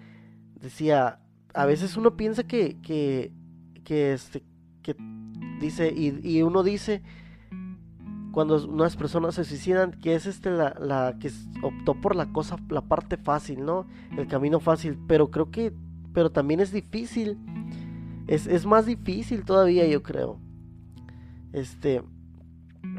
decía, 0.60 1.20
a 1.53 1.65
veces 1.65 1.98
uno 1.98 2.17
piensa 2.17 2.43
que, 2.43 2.77
que, 2.81 3.31
que, 3.84 4.13
este, 4.13 4.43
que 4.81 4.96
dice, 5.60 5.93
y, 5.96 6.41
uno 6.41 6.63
dice, 6.63 7.03
cuando 8.31 8.65
unas 8.67 8.96
personas 8.96 9.36
se 9.36 9.43
suicidan, 9.43 9.91
que 9.91 10.15
es 10.15 10.25
este 10.25 10.50
la, 10.50 10.75
la 10.79 11.17
que 11.20 11.31
optó 11.62 11.93
por 11.96 12.15
la 12.15 12.31
cosa, 12.31 12.58
la 12.70 12.81
parte 12.81 13.17
fácil, 13.17 13.63
¿no? 13.63 13.86
El 14.17 14.27
camino 14.27 14.60
fácil, 14.60 14.98
pero 15.08 15.29
creo 15.29 15.51
que, 15.51 15.74
pero 16.13 16.31
también 16.31 16.62
es 16.62 16.72
difícil, 16.72 17.38
es, 18.27 18.48
es 18.48 18.65
más 18.65 18.86
difícil 18.86 19.46
todavía, 19.46 19.86
yo 19.88 20.01
creo. 20.01 20.39
Este, 21.53 22.03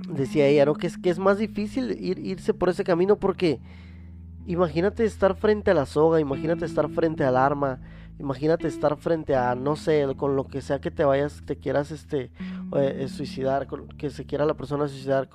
decía 0.09 0.47
ella, 0.47 0.67
¿no? 0.67 0.75
Que 0.75 0.87
es, 0.87 0.99
que 0.99 1.11
es 1.11 1.19
más 1.19 1.39
difícil 1.39 1.97
ir, 2.01 2.19
irse 2.19 2.55
por 2.55 2.69
ese 2.69 2.85
camino 2.85 3.17
porque 3.17 3.61
imagínate 4.47 5.05
estar 5.05 5.37
frente 5.37 5.71
a 5.71 5.75
la 5.75 5.87
soga, 5.87 6.21
imagínate 6.21 6.65
estar 6.65 6.89
frente 6.91 7.25
al 7.25 7.37
arma, 7.37 7.81
Imagínate 8.19 8.69
estar 8.69 8.97
frente 8.99 9.35
a, 9.35 9.55
no 9.55 9.75
sé, 9.75 10.07
con 10.17 10.37
lo 10.37 10.45
que 10.45 10.61
sea 10.61 10.81
que 10.81 10.91
te 10.91 11.05
vayas, 11.05 11.43
te 11.45 11.57
quieras 11.57 11.91
este, 11.91 12.31
eh, 12.77 13.09
suicidar, 13.09 13.67
que 13.99 14.11
se 14.11 14.27
quiera 14.27 14.45
la 14.45 14.55
persona 14.55 14.87
suicidar 14.87 15.29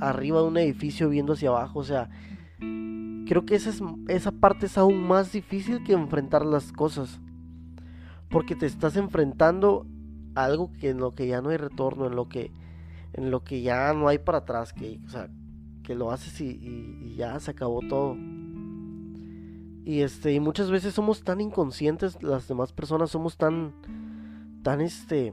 arriba 0.00 0.42
de 0.42 0.46
un 0.46 0.58
edificio 0.58 1.08
viendo 1.08 1.34
hacia 1.34 1.48
abajo. 1.48 1.78
O 1.78 1.84
sea, 1.84 2.10
creo 2.58 3.46
que 3.46 3.54
esa, 3.54 3.70
es, 3.70 3.80
esa 4.08 4.32
parte 4.32 4.66
es 4.66 4.76
aún 4.76 5.06
más 5.06 5.32
difícil 5.32 5.82
que 5.84 5.92
enfrentar 5.92 6.44
las 6.44 6.72
cosas. 6.72 7.20
Porque 8.28 8.56
te 8.56 8.66
estás 8.66 8.96
enfrentando 8.96 9.86
algo 10.36 10.70
que 10.78 10.90
en 10.90 10.98
lo 10.98 11.12
que 11.12 11.26
ya 11.26 11.40
no 11.42 11.48
hay 11.48 11.56
retorno, 11.56 12.06
en 12.06 12.14
lo 12.14 12.28
que, 12.28 12.52
en 13.14 13.30
lo 13.30 13.42
que 13.42 13.62
ya 13.62 13.92
no 13.94 14.08
hay 14.08 14.18
para 14.18 14.38
atrás, 14.38 14.72
que, 14.72 15.00
o 15.04 15.08
sea, 15.08 15.28
que 15.82 15.94
lo 15.94 16.12
haces 16.12 16.40
y, 16.40 17.14
ya 17.16 17.40
se 17.40 17.50
acabó 17.50 17.80
todo. 17.80 18.16
Y 19.84 20.02
este, 20.02 20.32
y 20.32 20.40
muchas 20.40 20.70
veces 20.70 20.94
somos 20.94 21.22
tan 21.24 21.40
inconscientes, 21.40 22.22
las 22.22 22.48
demás 22.48 22.72
personas 22.72 23.10
somos 23.10 23.36
tan, 23.36 23.72
tan 24.62 24.80
este, 24.80 25.32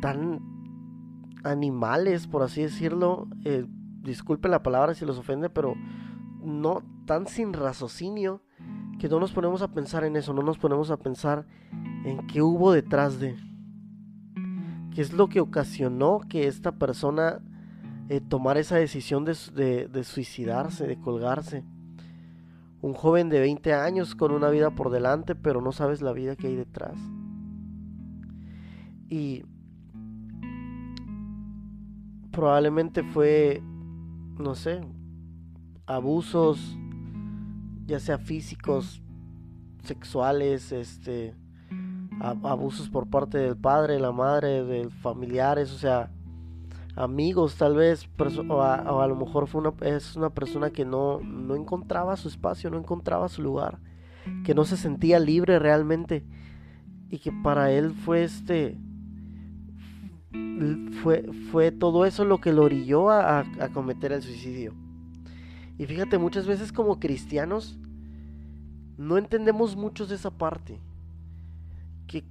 tan 0.00 0.40
animales, 1.42 2.28
por 2.28 2.42
así 2.42 2.62
decirlo. 2.62 3.26
Eh, 3.44 3.66
disculpe 4.02 4.48
la 4.48 4.62
palabra 4.62 4.94
si 4.94 5.04
los 5.04 5.18
ofende, 5.18 5.50
pero 5.50 5.74
no 6.44 6.82
tan 7.06 7.26
sin 7.26 7.52
raciocinio 7.52 8.42
que 9.02 9.08
no 9.08 9.18
nos 9.18 9.32
ponemos 9.32 9.62
a 9.62 9.72
pensar 9.72 10.04
en 10.04 10.14
eso, 10.14 10.32
no 10.32 10.44
nos 10.44 10.58
ponemos 10.58 10.92
a 10.92 10.96
pensar 10.96 11.44
en 12.04 12.24
qué 12.28 12.40
hubo 12.40 12.70
detrás 12.70 13.18
de, 13.18 13.34
qué 14.94 15.00
es 15.00 15.12
lo 15.12 15.28
que 15.28 15.40
ocasionó 15.40 16.20
que 16.28 16.46
esta 16.46 16.70
persona 16.70 17.40
eh, 18.08 18.20
tomara 18.20 18.60
esa 18.60 18.76
decisión 18.76 19.24
de, 19.24 19.88
de 19.88 20.04
suicidarse, 20.04 20.86
de 20.86 21.00
colgarse. 21.00 21.64
Un 22.80 22.94
joven 22.94 23.28
de 23.28 23.40
20 23.40 23.74
años 23.74 24.14
con 24.14 24.30
una 24.30 24.50
vida 24.50 24.70
por 24.70 24.90
delante, 24.90 25.34
pero 25.34 25.60
no 25.60 25.72
sabes 25.72 26.00
la 26.00 26.12
vida 26.12 26.36
que 26.36 26.46
hay 26.46 26.54
detrás. 26.54 26.96
Y 29.08 29.42
probablemente 32.30 33.02
fue, 33.02 33.64
no 34.38 34.54
sé, 34.54 34.80
abusos, 35.86 36.78
ya 37.86 38.00
sea 38.00 38.18
físicos, 38.18 39.02
sexuales, 39.82 40.72
este, 40.72 41.34
abusos 42.20 42.88
por 42.88 43.08
parte 43.08 43.38
del 43.38 43.56
padre, 43.56 43.98
la 43.98 44.12
madre, 44.12 44.64
de 44.64 44.90
familiares, 44.90 45.72
o 45.72 45.78
sea, 45.78 46.10
amigos 46.96 47.56
tal 47.56 47.74
vez, 47.74 48.08
o 48.48 48.62
a, 48.62 49.06
lo 49.06 49.16
mejor 49.16 49.46
fue 49.46 49.60
una, 49.60 49.72
es 49.80 50.16
una 50.16 50.30
persona 50.30 50.70
que 50.70 50.84
no, 50.84 51.20
no 51.20 51.54
encontraba 51.54 52.16
su 52.16 52.28
espacio, 52.28 52.70
no 52.70 52.78
encontraba 52.78 53.28
su 53.28 53.42
lugar, 53.42 53.78
que 54.44 54.54
no 54.54 54.64
se 54.64 54.76
sentía 54.76 55.18
libre 55.18 55.58
realmente 55.58 56.24
y 57.10 57.18
que 57.18 57.32
para 57.32 57.72
él 57.72 57.92
fue 57.92 58.24
este, 58.24 58.78
fue, 61.02 61.28
fue 61.50 61.72
todo 61.72 62.06
eso 62.06 62.24
lo 62.24 62.38
que 62.38 62.52
lo 62.52 62.62
orilló 62.62 63.10
a, 63.10 63.44
cometer 63.72 64.12
el 64.12 64.22
suicidio. 64.22 64.74
Y 65.78 65.86
fíjate, 65.86 66.18
muchas 66.18 66.46
veces 66.46 66.72
como 66.72 67.00
cristianos 67.00 67.78
no 68.96 69.16
entendemos 69.18 69.76
mucho 69.76 70.06
de 70.06 70.14
esa 70.14 70.30
parte. 70.30 70.80
Que, 72.06 72.24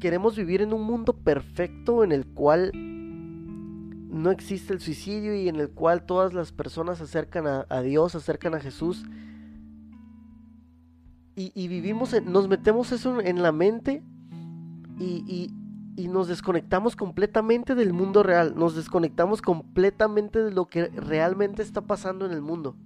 queremos 0.00 0.36
vivir 0.36 0.60
en 0.60 0.72
un 0.72 0.82
mundo 0.82 1.14
perfecto 1.14 2.04
en 2.04 2.12
el 2.12 2.26
cual 2.26 2.72
no 2.74 4.30
existe 4.30 4.74
el 4.74 4.80
suicidio 4.80 5.34
y 5.34 5.48
en 5.48 5.56
el 5.56 5.70
cual 5.70 6.04
todas 6.04 6.34
las 6.34 6.52
personas 6.52 6.98
se 6.98 7.04
acercan 7.04 7.46
a, 7.46 7.82
Dios, 7.82 8.12
se 8.12 8.18
acercan 8.18 8.54
a 8.54 8.60
Jesús. 8.60 9.04
Y, 11.34 11.68
vivimos, 11.68 12.14
nos 12.24 12.46
metemos 12.46 12.92
eso 12.92 13.20
en 13.20 13.42
la 13.42 13.52
mente 13.52 14.02
y, 14.98 15.24
y 15.26 15.61
nos 15.96 16.28
desconectamos 16.28 16.96
completamente 16.96 17.74
del 17.74 17.92
mundo 17.92 18.22
real, 18.22 18.54
nos 18.56 18.74
desconectamos 18.74 19.42
completamente 19.42 20.42
de 20.42 20.50
lo 20.50 20.66
que 20.66 20.88
realmente 20.88 21.62
está 21.62 21.82
pasando 21.82 22.24
en 22.24 22.32
el 22.32 22.40
mundo, 22.40 22.76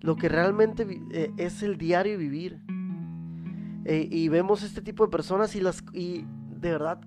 lo 0.00 0.16
que 0.16 0.28
realmente 0.28 0.86
eh, 1.12 1.32
es 1.36 1.62
el 1.62 1.76
diario 1.76 2.18
vivir. 2.18 2.60
Eh, 3.84 4.06
y 4.10 4.28
vemos 4.28 4.62
este 4.62 4.82
tipo 4.82 5.04
de 5.04 5.10
personas 5.10 5.56
y, 5.56 5.60
las, 5.60 5.82
y 5.92 6.26
de 6.60 6.72
verdad, 6.72 7.00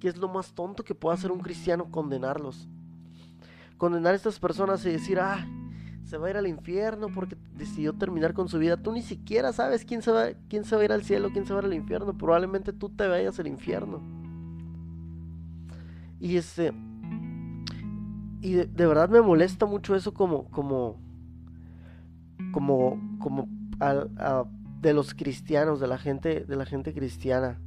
¿qué 0.00 0.08
es 0.08 0.16
lo 0.16 0.28
más 0.28 0.54
tonto 0.54 0.82
que 0.82 0.94
puede 0.94 1.14
hacer 1.14 1.30
un 1.30 1.40
cristiano? 1.40 1.90
Condenarlos. 1.90 2.68
Condenar 3.76 4.14
a 4.14 4.16
estas 4.16 4.38
personas 4.38 4.84
y 4.86 4.90
decir, 4.90 5.20
ah, 5.20 5.46
se 6.04 6.18
va 6.18 6.28
a 6.28 6.30
ir 6.30 6.36
al 6.36 6.46
infierno 6.46 7.08
porque 7.12 7.36
decidió 7.56 7.92
terminar 7.92 8.34
con 8.34 8.48
su 8.48 8.58
vida. 8.58 8.76
Tú 8.76 8.92
ni 8.92 9.02
siquiera 9.02 9.52
sabes 9.52 9.84
quién 9.84 10.02
se 10.02 10.12
va, 10.12 10.28
quién 10.48 10.64
se 10.64 10.76
va 10.76 10.82
a 10.82 10.84
ir 10.84 10.92
al 10.92 11.02
cielo, 11.02 11.30
quién 11.32 11.46
se 11.46 11.52
va 11.52 11.60
a 11.60 11.62
ir 11.62 11.66
al 11.66 11.74
infierno. 11.74 12.16
Probablemente 12.16 12.72
tú 12.72 12.88
te 12.88 13.06
vayas 13.06 13.38
al 13.40 13.46
infierno. 13.46 14.13
Y 16.24 16.38
este. 16.38 16.72
Y 18.40 18.52
de, 18.54 18.86
verdad 18.86 19.10
me 19.10 19.20
molesta 19.20 19.66
mucho 19.66 19.94
eso 19.94 20.14
como. 20.14 20.48
como. 20.48 20.96
como. 22.50 22.98
como 23.18 23.46
de 24.80 24.94
los 24.94 25.12
cristianos, 25.12 25.80
de 25.80 25.86
la 25.86 25.98
gente. 25.98 26.46
de 26.46 26.56
la 26.56 26.64
gente 26.64 26.94
cristiana. 26.94 27.60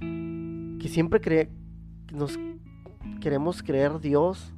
Que 0.00 0.88
siempre 0.88 1.20
cree. 1.20 1.48
nos 2.12 2.36
queremos 3.20 3.62
creer 3.62 4.00
Dios. 4.00 4.52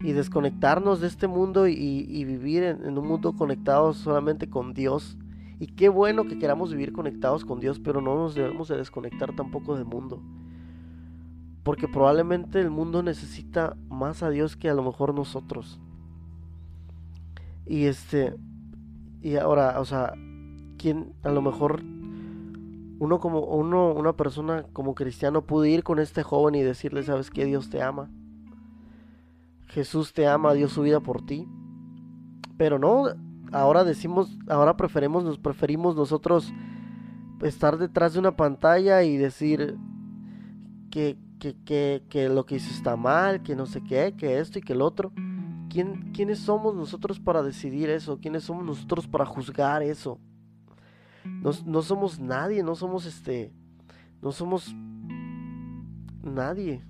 Y 0.00 0.10
desconectarnos 0.10 1.00
de 1.00 1.06
este 1.06 1.28
mundo 1.28 1.68
y, 1.68 2.24
vivir 2.24 2.64
en, 2.64 2.98
un 2.98 3.06
mundo 3.06 3.36
conectado 3.36 3.92
solamente 3.92 4.50
con 4.50 4.74
Dios. 4.74 5.16
Y 5.60 5.68
qué 5.68 5.90
bueno 5.90 6.24
que 6.24 6.40
queramos 6.40 6.72
vivir 6.72 6.92
conectados 6.92 7.44
con 7.44 7.60
Dios, 7.60 7.78
pero 7.78 8.00
no 8.00 8.16
nos 8.16 8.34
debemos 8.34 8.66
de 8.66 8.78
desconectar 8.78 9.32
tampoco 9.36 9.76
del 9.76 9.84
mundo. 9.84 10.20
Porque 11.70 11.86
probablemente 11.86 12.60
el 12.60 12.68
mundo 12.68 13.00
necesita 13.00 13.76
más 13.88 14.24
a 14.24 14.30
Dios 14.30 14.56
que 14.56 14.68
a 14.68 14.74
lo 14.74 14.82
mejor 14.82 15.14
nosotros. 15.14 15.78
Y 17.64 17.84
este. 17.84 18.34
Y 19.22 19.36
ahora, 19.36 19.78
o 19.78 19.84
sea, 19.84 20.12
¿quién 20.78 21.12
a 21.22 21.30
lo 21.30 21.42
mejor 21.42 21.80
uno 22.98 23.20
como 23.20 23.42
uno, 23.42 23.92
una 23.92 24.14
persona 24.14 24.64
como 24.72 24.96
cristiano 24.96 25.42
puede 25.42 25.70
ir 25.70 25.84
con 25.84 26.00
este 26.00 26.24
joven 26.24 26.56
y 26.56 26.62
decirle, 26.62 27.04
¿sabes 27.04 27.30
qué? 27.30 27.44
Dios 27.44 27.70
te 27.70 27.80
ama. 27.80 28.10
Jesús 29.68 30.12
te 30.12 30.26
ama, 30.26 30.54
dio 30.54 30.68
su 30.68 30.82
vida 30.82 30.98
por 30.98 31.24
ti. 31.24 31.46
Pero 32.58 32.80
no, 32.80 33.04
ahora 33.52 33.84
decimos, 33.84 34.36
ahora 34.48 34.76
preferimos, 34.76 35.22
nos 35.22 35.38
preferimos 35.38 35.94
nosotros 35.94 36.52
estar 37.42 37.78
detrás 37.78 38.14
de 38.14 38.18
una 38.18 38.36
pantalla 38.36 39.04
y 39.04 39.16
decir 39.16 39.78
que, 40.90 41.16
que, 41.40 42.28
lo 42.30 42.46
que 42.46 42.56
hizo 42.56 42.70
está 42.70 42.96
mal, 42.96 43.42
que 43.42 43.56
no 43.56 43.66
sé 43.66 43.82
qué, 43.82 44.14
que 44.16 44.38
esto 44.38 44.58
y 44.58 44.62
que 44.62 44.74
el 44.74 44.82
otro. 44.82 45.12
¿Quién, 45.68 46.12
¿Quiénes 46.12 46.40
somos 46.40 46.74
nosotros 46.74 47.18
para 47.18 47.42
decidir 47.42 47.90
eso? 47.90 48.18
¿Quiénes 48.20 48.44
somos 48.44 48.64
nosotros 48.64 49.06
para 49.08 49.24
juzgar 49.24 49.82
eso? 49.82 50.20
No, 51.24 51.82
somos 51.82 52.18
nadie, 52.18 52.62
no 52.62 52.74
somos 52.74 53.06
este, 53.06 53.52
no 54.20 54.32
somos 54.32 54.74
nadie. 56.22 56.82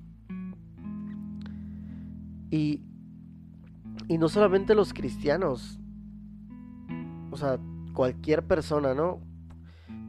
Y, 2.51 2.83
y 4.09 4.19
no 4.19 4.29
solamente 4.29 4.75
los 4.75 4.93
cristianos, 4.93 5.79
o 7.31 7.37
sea, 7.37 7.61
cualquier 7.93 8.47
persona, 8.47 8.95
¿no? 8.95 9.21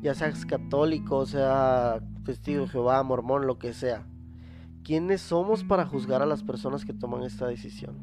Ya 0.02 0.16
seas 0.16 0.46
católico, 0.46 1.26
sea 1.26 2.00
testigo 2.26 2.62
de 2.62 2.70
Jehová, 2.70 3.04
mormón, 3.04 3.46
lo 3.46 3.60
que 3.60 3.74
sea. 3.74 4.08
¿Quiénes 4.84 5.22
somos 5.22 5.64
para 5.64 5.86
juzgar 5.86 6.22
a 6.22 6.26
las 6.26 6.44
personas 6.44 6.86
que 6.86 6.94
toman 6.94 7.24
esta 7.24 7.48
decisión? 7.48 7.96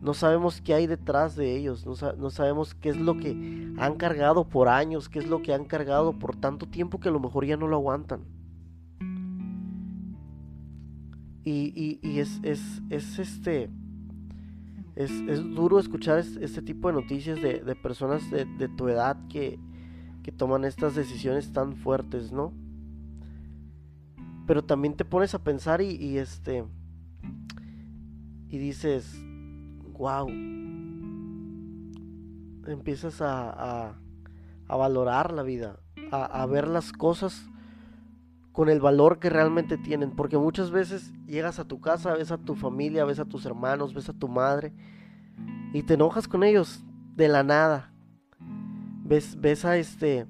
No 0.00 0.12
sabemos 0.14 0.60
qué 0.60 0.74
hay 0.74 0.86
detrás 0.86 1.34
de 1.34 1.56
ellos, 1.56 1.86
no, 1.86 2.30
sabemos 2.30 2.74
qué 2.74 2.90
es 2.90 2.96
lo 2.98 3.16
que 3.16 3.74
han 3.78 3.96
cargado 3.96 4.46
por 4.46 4.68
años, 4.68 5.08
qué 5.08 5.18
es 5.18 5.26
lo 5.26 5.40
que 5.40 5.54
han 5.54 5.64
cargado 5.64 6.18
por 6.18 6.36
tanto 6.36 6.66
tiempo 6.66 7.00
que 7.00 7.08
a 7.08 7.12
lo 7.12 7.20
mejor 7.20 7.46
ya 7.46 7.56
no 7.56 7.68
lo 7.68 7.76
aguantan. 7.76 8.20
Y, 11.42 12.18
es, 12.18 12.40
es, 12.42 13.18
este. 13.18 13.70
Es, 14.94 15.10
duro 15.54 15.78
escuchar 15.78 16.18
este, 16.18 16.62
tipo 16.62 16.88
de 16.88 16.94
noticias 16.94 17.40
de, 17.40 17.74
personas 17.82 18.30
de, 18.30 18.68
tu 18.76 18.88
edad 18.88 19.16
que 19.28 19.58
toman 20.36 20.64
estas 20.64 20.94
decisiones 20.94 21.52
tan 21.52 21.76
fuertes, 21.76 22.30
¿no? 22.30 22.52
Pero 24.46 24.64
también 24.64 24.94
te 24.94 25.04
pones 25.04 25.34
a 25.34 25.42
pensar 25.42 25.80
y, 25.80 26.18
este. 26.18 26.64
Y 28.48 28.58
dices, 28.58 29.14
wow. 29.92 30.28
Empiezas 32.66 33.20
a, 33.20 33.94
a, 34.68 34.76
valorar 34.76 35.32
la 35.32 35.42
vida, 35.42 35.78
a, 36.10 36.46
ver 36.46 36.68
las 36.68 36.92
cosas 36.92 37.46
con 38.52 38.68
el 38.68 38.80
valor 38.80 39.18
que 39.18 39.30
realmente 39.30 39.76
tienen. 39.78 40.10
Porque 40.12 40.38
muchas 40.38 40.70
veces 40.70 41.12
llegas 41.26 41.58
a 41.58 41.64
tu 41.64 41.80
casa, 41.80 42.14
ves 42.14 42.30
a 42.30 42.38
tu 42.38 42.54
familia, 42.54 43.04
ves 43.04 43.18
a 43.18 43.24
tus 43.24 43.46
hermanos, 43.46 43.94
ves 43.94 44.08
a 44.08 44.12
tu 44.14 44.28
madre 44.28 44.72
y 45.72 45.82
te 45.82 45.94
enojas 45.94 46.28
con 46.28 46.44
ellos 46.44 46.84
de 47.16 47.28
la 47.28 47.42
nada. 47.42 47.92
Ves, 49.04 49.38
ves 49.40 49.64
a 49.64 49.76
este. 49.76 50.26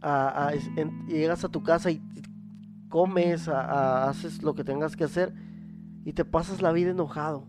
A, 0.00 0.52
llegas 1.06 1.44
a 1.44 1.48
tu 1.48 1.62
casa 1.62 1.90
y 1.90 2.02
comes, 2.92 3.48
haces 3.48 4.42
lo 4.42 4.54
que 4.54 4.64
tengas 4.64 4.96
que 4.96 5.04
hacer 5.04 5.32
y 6.04 6.12
te 6.12 6.26
pasas 6.26 6.60
la 6.60 6.72
vida 6.72 6.90
enojado. 6.90 7.48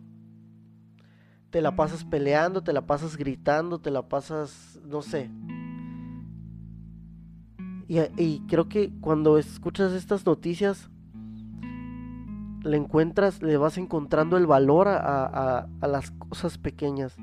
te 1.50 1.62
la 1.62 1.76
pasas 1.76 2.06
peleando, 2.06 2.64
te 2.64 2.72
la 2.72 2.88
pasas 2.88 3.18
gritando, 3.18 3.80
te 3.80 3.92
la 3.92 4.08
pasas, 4.08 4.80
no 4.86 5.02
sé. 5.02 5.30
Y, 7.88 8.40
creo 8.48 8.70
que 8.70 8.92
cuando 9.02 9.38
escuchas 9.38 9.92
estas 9.92 10.26
noticias, 10.26 10.90
le 12.64 12.78
encuentras, 12.78 13.44
le 13.44 13.58
vas 13.58 13.78
encontrando 13.78 14.38
el 14.38 14.48
valor 14.48 14.88
a, 14.88 15.68
las 15.82 16.12
cosas 16.12 16.58
pequeñas. 16.58 17.18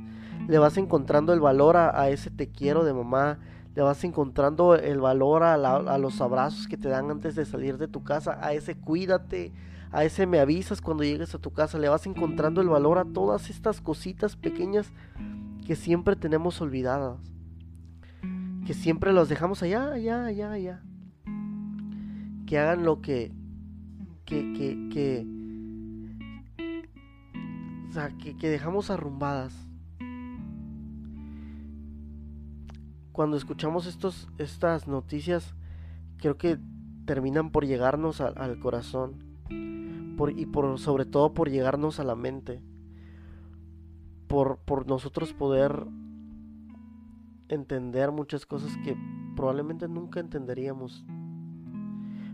Le 0.46 0.58
vas 0.58 0.76
encontrando 0.76 1.32
el 1.32 1.40
valor 1.40 1.78
a, 1.78 2.10
ese 2.10 2.30
te 2.30 2.50
quiero 2.50 2.84
de 2.84 2.92
mamá. 2.92 3.38
Le 3.80 3.84
vas 3.84 4.04
encontrando 4.04 4.74
el 4.74 5.00
valor 5.00 5.42
a, 5.42 5.56
los 5.96 6.20
abrazos 6.20 6.68
que 6.68 6.76
te 6.76 6.90
dan 6.90 7.10
antes 7.10 7.34
de 7.34 7.46
salir 7.46 7.78
de 7.78 7.88
tu 7.88 8.04
casa. 8.04 8.38
A 8.42 8.52
ese 8.52 8.74
cuídate. 8.74 9.54
A 9.90 10.04
ese 10.04 10.26
me 10.26 10.38
avisas 10.38 10.82
cuando 10.82 11.02
llegues 11.02 11.34
a 11.34 11.38
tu 11.38 11.50
casa. 11.50 11.78
Le 11.78 11.88
vas 11.88 12.04
encontrando 12.04 12.60
el 12.60 12.68
valor 12.68 12.98
a 12.98 13.06
todas 13.06 13.48
estas 13.48 13.80
cositas 13.80 14.36
pequeñas 14.36 14.92
que 15.66 15.76
siempre 15.76 16.14
tenemos 16.14 16.60
olvidadas. 16.60 17.20
Que 18.66 18.74
siempre 18.74 19.14
los 19.14 19.30
dejamos 19.30 19.62
allá, 19.62 19.92
allá, 19.92 20.26
allá, 20.26 20.52
allá. 20.52 20.82
Que 22.46 22.58
hagan 22.58 22.84
lo 22.84 23.00
que 23.00 23.32
que, 24.26 24.52
que, 24.52 24.88
que, 24.92 25.26
o 27.88 27.92
sea, 27.94 28.10
que, 28.10 28.36
que 28.36 28.50
dejamos 28.50 28.90
arrumbadas. 28.90 29.69
Cuando 33.20 33.36
escuchamos 33.36 33.84
estos, 33.84 34.28
estas 34.38 34.88
noticias, 34.88 35.54
creo 36.16 36.38
que 36.38 36.58
terminan 37.04 37.50
por 37.50 37.66
llegarnos 37.66 38.22
al 38.22 38.58
corazón 38.60 39.22
y 39.50 40.46
por, 40.46 40.78
sobre 40.78 41.04
todo 41.04 41.34
por 41.34 41.50
llegarnos 41.50 42.00
a 42.00 42.04
la 42.04 42.14
mente. 42.14 42.62
Por, 44.26 44.60
por 44.60 44.86
nosotros 44.86 45.34
poder 45.34 45.86
entender 47.50 48.10
muchas 48.10 48.46
cosas 48.46 48.74
que 48.84 48.96
probablemente 49.36 49.86
nunca 49.86 50.18
entenderíamos 50.20 51.04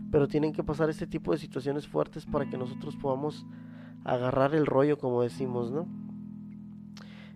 pero 0.09 0.29
tienen 0.29 0.53
que 0.53 0.63
pasar 0.63 0.89
este 0.89 1.05
tipo 1.05 1.33
de 1.33 1.37
situaciones 1.37 1.85
fuertes 1.85 2.25
para 2.25 2.49
que 2.49 2.57
nosotros 2.57 2.95
podamos 2.95 3.45
agarrar 4.05 4.55
el 4.55 4.65
rollo, 4.65 4.97
como 4.97 5.21
decimos, 5.21 5.69
¿no? 5.69 5.85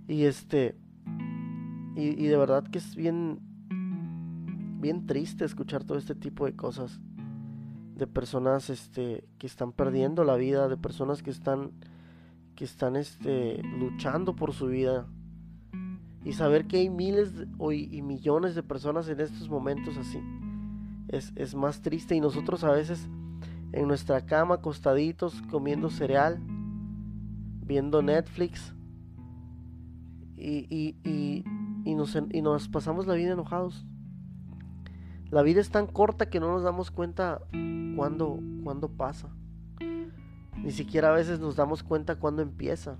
Y 0.07 0.23
este, 0.23 0.77
y, 1.95 2.25
de 2.25 2.37
verdad 2.37 2.63
que 2.67 2.77
es 2.77 2.95
bien, 2.95 3.39
bien 4.79 5.05
triste 5.05 5.45
escuchar 5.45 5.83
todo 5.83 5.97
este 5.97 6.15
tipo 6.15 6.45
de 6.45 6.55
cosas 6.55 6.99
de 7.95 8.07
personas, 8.07 8.69
este, 8.69 9.25
que 9.37 9.47
están 9.47 9.71
perdiendo 9.73 10.23
la 10.23 10.35
vida, 10.35 10.67
de 10.67 10.77
personas 10.77 11.21
que 11.21 11.29
están, 11.29 11.71
que 12.55 12.63
están, 12.65 12.95
este, 12.95 13.61
luchando 13.79 14.35
por 14.35 14.53
su 14.53 14.67
vida. 14.67 15.07
Y 16.23 16.33
saber 16.33 16.67
que 16.67 16.77
hay 16.77 16.89
miles 16.89 17.33
y 17.71 18.01
millones 18.01 18.55
de 18.55 18.63
personas 18.63 19.07
en 19.09 19.19
estos 19.19 19.49
momentos 19.49 19.97
así 19.97 20.19
es, 21.11 21.55
más 21.55 21.81
triste 21.81 22.15
y 22.15 22.21
nosotros 22.21 22.63
a 22.63 22.71
veces 22.71 23.07
en 23.73 23.87
nuestra 23.87 24.25
cama 24.25 24.55
acostaditos 24.55 25.41
comiendo 25.49 25.89
cereal, 25.89 26.39
viendo 27.65 28.01
Netflix 28.01 28.73
y, 30.37 30.95
y, 31.03 31.43
nos, 31.85 32.17
y 32.31 32.41
nos 32.41 32.67
pasamos 32.69 33.07
la 33.07 33.15
vida 33.15 33.33
enojados. 33.33 33.85
La 35.29 35.41
vida 35.43 35.61
es 35.61 35.69
tan 35.69 35.87
corta 35.87 36.29
que 36.29 36.39
no 36.39 36.51
nos 36.51 36.63
damos 36.63 36.91
cuenta 36.91 37.41
cuándo, 37.95 38.39
cuándo 38.63 38.89
pasa. 38.89 39.29
Ni 40.57 40.71
siquiera 40.71 41.09
a 41.09 41.15
veces 41.15 41.39
nos 41.39 41.55
damos 41.55 41.83
cuenta 41.83 42.17
cuándo 42.17 42.41
empieza. 42.41 42.97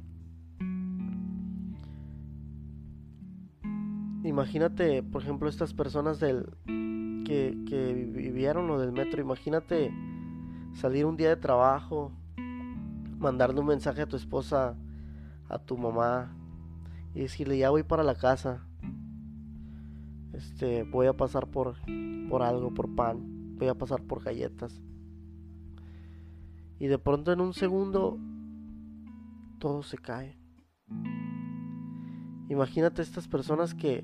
Imagínate, 4.23 5.03
por 5.03 5.23
ejemplo, 5.23 5.49
estas 5.49 5.73
personas 5.73 6.19
del, 6.19 6.45
que, 7.25 8.09
vivieron 8.13 8.67
lo 8.67 8.79
del 8.79 8.91
metro. 8.91 9.21
Imagínate 9.21 9.91
salir 10.73 11.05
un 11.05 11.17
día 11.17 11.29
de 11.29 11.37
trabajo, 11.37 12.11
mandarle 13.17 13.59
un 13.59 13.67
mensaje 13.67 14.01
a 14.01 14.07
tu 14.07 14.15
esposa, 14.15 14.75
a 15.49 15.59
tu 15.59 15.77
mamá 15.77 16.35
y 17.13 17.21
decirle 17.21 17.57
ya 17.57 17.69
voy 17.69 17.83
para 17.83 18.03
la 18.03 18.15
casa. 18.15 18.65
Este, 20.41 20.83
voy 20.83 21.05
a 21.05 21.13
pasar 21.13 21.47
por 21.47 21.75
por 22.29 22.41
algo, 22.43 22.73
por 22.73 22.95
pan, 22.95 23.57
voy 23.57 23.67
a 23.67 23.75
pasar 23.75 24.01
por 24.03 24.23
galletas. 24.23 24.81
Y 26.79 26.87
de 26.87 26.97
pronto 26.97 27.31
en 27.31 27.41
un 27.41 27.53
segundo 27.53 28.17
todo 29.59 29.83
se 29.83 29.97
cae. 29.97 30.39
Imagínate 32.49 33.01
estas 33.01 33.27
personas 33.27 33.75
que 33.75 34.03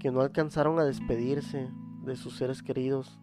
que 0.00 0.10
no 0.10 0.20
alcanzaron 0.20 0.78
a 0.78 0.84
despedirse 0.84 1.70
de 2.04 2.16
sus 2.16 2.36
seres 2.36 2.62
queridos. 2.62 3.20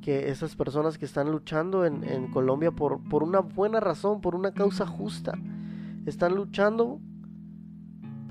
Que 0.00 0.30
esas 0.30 0.56
personas 0.56 0.96
que 0.96 1.04
están 1.04 1.30
luchando 1.30 1.84
en, 1.84 2.30
Colombia 2.32 2.70
por, 2.70 3.02
por 3.08 3.22
una 3.22 3.40
buena 3.40 3.80
razón, 3.80 4.20
por 4.20 4.34
una 4.34 4.52
causa 4.52 4.86
justa, 4.86 5.38
están 6.06 6.34
luchando 6.34 7.00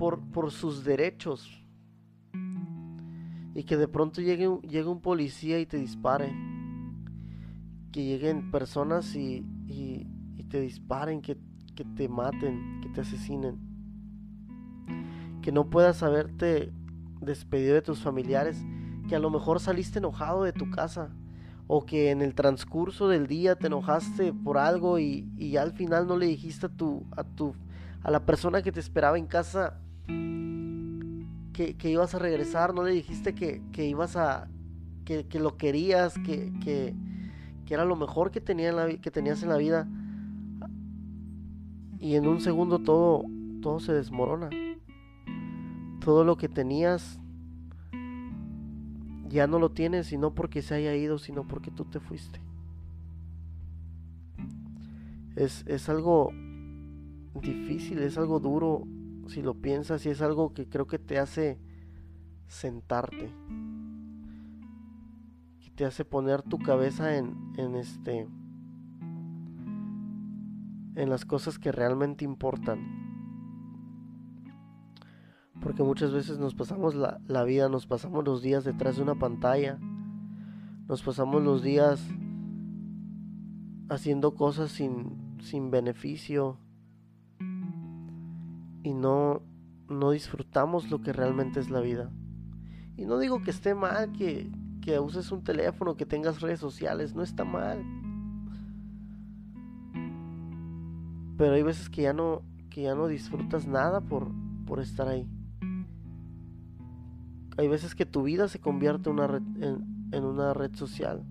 por, 0.00 0.50
sus 0.50 0.82
derechos. 0.82 1.62
Y 3.54 3.64
que 3.64 3.76
de 3.76 3.86
pronto 3.86 4.22
llegue, 4.22 4.48
llegue 4.62 4.86
un 4.86 5.02
policía 5.02 5.60
y 5.60 5.66
te 5.66 5.76
dispare. 5.76 6.32
Que 7.92 8.04
lleguen 8.04 8.50
personas 8.50 9.14
y, 9.14 9.44
te 10.48 10.60
disparen, 10.60 11.20
que, 11.20 11.38
que 11.76 11.84
te 11.84 12.08
maten, 12.08 12.80
que 12.82 12.88
te 12.88 13.02
asesinen 13.02 13.70
que 15.42 15.52
no 15.52 15.70
puedas 15.70 16.02
haberte 16.02 16.70
despedido 17.20 17.74
de 17.74 17.80
tus 17.80 18.00
familiares, 18.00 18.62
que 19.08 19.16
a 19.16 19.18
lo 19.18 19.30
mejor 19.30 19.58
saliste 19.58 19.98
enojado 19.98 20.42
de 20.42 20.52
tu 20.52 20.70
casa 20.70 21.08
o 21.66 21.86
que 21.86 22.10
en 22.10 22.20
el 22.20 22.34
transcurso 22.34 23.08
del 23.08 23.26
día 23.26 23.56
te 23.56 23.68
enojaste 23.68 24.34
por 24.34 24.58
algo 24.58 24.98
y, 24.98 25.32
y 25.38 25.56
al 25.56 25.72
final 25.72 26.06
no 26.06 26.18
le 26.18 26.26
dijiste 26.26 26.66
a 26.66 26.68
tu, 26.68 27.06
a 27.16 27.24
tu 27.24 27.54
a 28.02 28.10
la 28.10 28.24
persona 28.24 28.62
que 28.62 28.72
te 28.72 28.80
esperaba 28.80 29.18
en 29.18 29.26
casa 29.26 29.78
que, 30.06 31.90
ibas 31.90 32.14
a 32.14 32.18
regresar, 32.18 32.74
no 32.74 32.82
le 32.82 32.92
dijiste 32.92 33.34
que, 33.34 33.86
ibas 33.86 34.16
a 34.16 34.48
que, 35.04 35.26
lo 35.38 35.56
querías, 35.56 36.14
que, 36.18 36.52
que, 36.62 36.94
era 37.68 37.84
lo 37.84 37.94
mejor 37.94 38.32
que, 38.32 38.40
tenía 38.40 38.74
que 38.98 39.12
tenías 39.12 39.44
en 39.44 39.48
la 39.48 39.56
vida 39.56 39.86
y 42.00 42.14
en 42.14 42.26
un 42.26 42.40
segundo 42.40 42.78
todo, 42.78 43.24
todo 43.60 43.78
se 43.78 43.92
desmorona. 43.92 44.48
Todo 46.02 46.24
lo 46.24 46.36
que 46.36 46.48
tenías 46.48 47.20
ya 49.28 49.46
no 49.46 49.58
lo 49.58 49.70
tienes 49.70 50.10
y 50.12 50.18
no 50.18 50.34
porque 50.34 50.62
se 50.62 50.74
haya 50.74 50.96
ido, 50.96 51.18
sino 51.18 51.46
porque 51.46 51.70
tú 51.70 51.84
te 51.84 52.00
fuiste. 52.00 52.40
Es, 55.36 55.62
es 55.66 55.88
algo 55.90 56.32
difícil, 57.40 57.98
es 57.98 58.16
algo 58.16 58.40
duro 58.40 58.84
si 59.30 59.42
lo 59.42 59.54
piensas 59.54 60.04
y 60.06 60.10
es 60.10 60.20
algo 60.22 60.52
que 60.52 60.68
creo 60.68 60.86
que 60.86 60.98
te 60.98 61.18
hace 61.18 61.60
sentarte. 62.48 63.32
Que 65.60 65.70
te 65.70 65.84
hace 65.84 66.04
poner 66.04 66.42
tu 66.42 66.58
cabeza 66.58 67.16
en, 67.16 67.52
en 67.56 67.76
este 67.76 68.28
en 70.96 71.08
las 71.08 71.24
cosas 71.24 71.58
que 71.58 71.72
realmente 71.72 72.24
importan. 72.24 73.00
Porque 75.60 75.82
muchas 75.82 76.12
veces 76.12 76.38
nos 76.38 76.54
pasamos 76.54 76.94
la, 76.94 77.44
vida, 77.44 77.68
nos 77.68 77.86
pasamos 77.86 78.24
los 78.24 78.42
días 78.42 78.64
detrás 78.64 78.96
de 78.96 79.02
una 79.02 79.14
pantalla, 79.14 79.78
nos 80.88 81.02
pasamos 81.02 81.42
los 81.42 81.62
días 81.62 82.02
haciendo 83.88 84.34
cosas 84.34 84.70
sin, 84.72 85.38
sin 85.40 85.70
beneficio 85.70 86.58
y 88.82 88.94
no, 88.94 89.42
no 89.88 90.10
disfrutamos 90.10 90.90
lo 90.90 91.00
que 91.00 91.12
realmente 91.12 91.60
es 91.60 91.70
la 91.70 91.80
vida. 91.80 92.10
Y 92.96 93.06
no 93.06 93.18
digo 93.18 93.42
que 93.42 93.50
esté 93.50 93.74
mal 93.74 94.12
que, 94.12 94.50
que 94.80 94.98
uses 94.98 95.32
un 95.32 95.42
teléfono, 95.42 95.96
que 95.96 96.06
tengas 96.06 96.40
redes 96.40 96.60
sociales, 96.60 97.14
no 97.14 97.22
está 97.22 97.44
mal. 97.44 97.82
Pero 101.36 101.54
hay 101.54 101.62
veces 101.62 101.88
que 101.88 102.02
ya 102.02 102.12
no, 102.12 102.42
que 102.68 102.82
ya 102.82 102.94
no 102.94 103.06
disfrutas 103.06 103.66
nada 103.66 104.00
por, 104.00 104.30
por 104.66 104.80
estar 104.80 105.08
ahí. 105.08 105.26
Hay 107.56 107.68
veces 107.68 107.94
que 107.94 108.06
tu 108.06 108.22
vida 108.22 108.48
se 108.48 108.60
convierte 108.60 109.10
una 109.10 109.26
en, 109.26 110.24
una 110.24 110.54
red 110.54 110.74
social. 110.74 111.24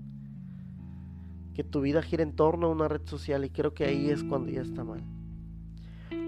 Que 1.53 1.63
tu 1.63 1.81
vida 1.81 2.01
gira 2.01 2.23
en 2.23 2.35
torno 2.35 2.67
a 2.67 2.69
una 2.69 2.87
red 2.87 3.01
social 3.05 3.45
y 3.45 3.49
creo 3.49 3.73
que 3.73 3.85
ahí 3.85 4.09
es 4.09 4.23
cuando 4.23 4.51
ya 4.51 4.61
está 4.61 4.83
mal. 4.83 5.03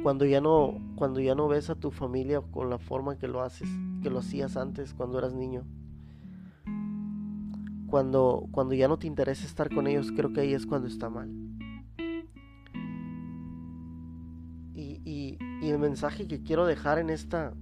Cuando 0.04 0.26
ya 0.26 0.42
no, 0.42 0.80
cuando 0.96 1.20
ya 1.20 1.36
no 1.36 1.48
ves 1.48 1.70
a 1.70 1.76
tu 1.76 1.92
familia 1.92 2.42
con 2.42 2.70
la 2.70 2.80
forma 2.80 3.18
que 3.18 3.28
lo 3.28 3.42
haces, 3.42 3.70
que 4.02 4.10
lo 4.10 4.20
hacías 4.20 4.58
antes 4.58 4.94
cuando 4.94 5.20
eras 5.20 5.34
niño. 5.34 5.64
Cuando, 7.88 8.48
cuando 8.52 8.74
ya 8.74 8.88
no 8.88 8.98
te 8.98 9.08
interesa 9.08 9.46
estar 9.46 9.74
con 9.74 9.86
ellos, 9.86 10.12
creo 10.16 10.34
que 10.34 10.42
ahí 10.42 10.54
es 10.54 10.66
cuando 10.66 10.88
está 10.88 11.10
mal. 11.10 11.30
y 14.74 15.70
el 15.70 15.78
mensaje 15.78 16.28
que 16.28 16.42
quiero 16.42 16.66
dejar 16.66 16.98
en 16.98 17.12
esta 17.12 17.54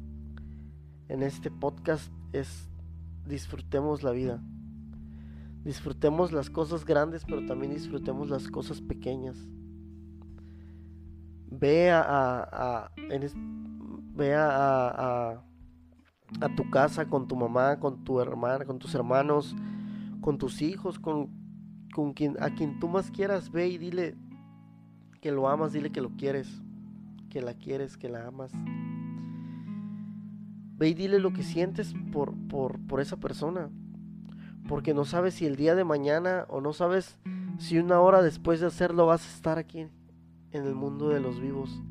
en 1.10 1.24
este 1.24 1.50
podcast 1.52 2.12
es 2.32 2.70
disfrutemos 3.26 4.04
la 4.04 4.12
vida. 4.12 4.42
Disfrutemos 5.64 6.32
las 6.32 6.50
cosas 6.50 6.86
grandes, 6.86 7.26
pero 7.26 7.46
también 7.46 7.74
disfrutemos 7.74 8.30
las 8.30 8.48
cosas 8.48 8.80
pequeñas. 8.80 9.36
Ve 11.52 11.90
a, 11.92 12.92
ve 14.14 14.36
a, 14.36 15.42
a, 16.42 16.56
tu 16.56 16.70
casa 16.70 17.08
con 17.08 17.28
tu 17.28 17.36
mamá, 17.36 17.80
con 17.80 18.04
tu 18.04 18.20
hermana, 18.22 18.66
con 18.66 18.78
tus 18.78 18.94
hermanos, 18.94 19.56
con 20.22 20.38
tus 20.38 20.62
hijos, 20.62 21.00
con, 21.00 21.30
con 21.94 22.14
quien, 22.14 22.42
a 22.42 22.54
quien 22.54 22.80
tú 22.80 22.88
más 22.88 23.10
quieras. 23.10 23.52
Ve 23.52 23.68
y 23.68 23.78
dile 23.80 24.16
que 25.22 25.32
lo 25.32 25.50
amas, 25.50 25.74
dile 25.74 25.92
que 25.92 26.02
lo 26.02 26.12
quieres, 26.12 26.62
que 27.32 27.42
la 27.42 27.56
quieres, 27.56 27.98
que 27.98 28.10
la 28.10 28.28
amas. 28.28 28.52
Ve 30.78 30.90
y 30.90 30.94
dile 30.94 31.20
lo 31.20 31.34
que 31.34 31.44
sientes 31.44 31.96
por, 32.12 32.36
por, 32.48 32.80
por 32.86 33.02
esa 33.02 33.18
persona. 33.18 33.72
Porque 34.68 34.94
no 34.94 35.04
sabes 35.04 35.34
si 35.34 35.48
el 35.48 35.56
día 35.56 35.74
de 35.74 35.84
mañana 35.84 36.46
o 36.48 36.62
no 36.62 36.74
sabes 36.74 37.18
si 37.58 37.80
una 37.80 38.00
hora 38.02 38.22
después 38.22 38.60
de 38.60 38.68
hacerlo 38.68 39.08
vas 39.08 39.26
a 39.26 39.36
estar 39.36 39.58
aquí 39.58 39.88
en 40.52 40.66
el 40.66 40.76
mundo 40.76 41.10
de 41.10 41.20
los 41.20 41.40
vivos. 41.40 41.82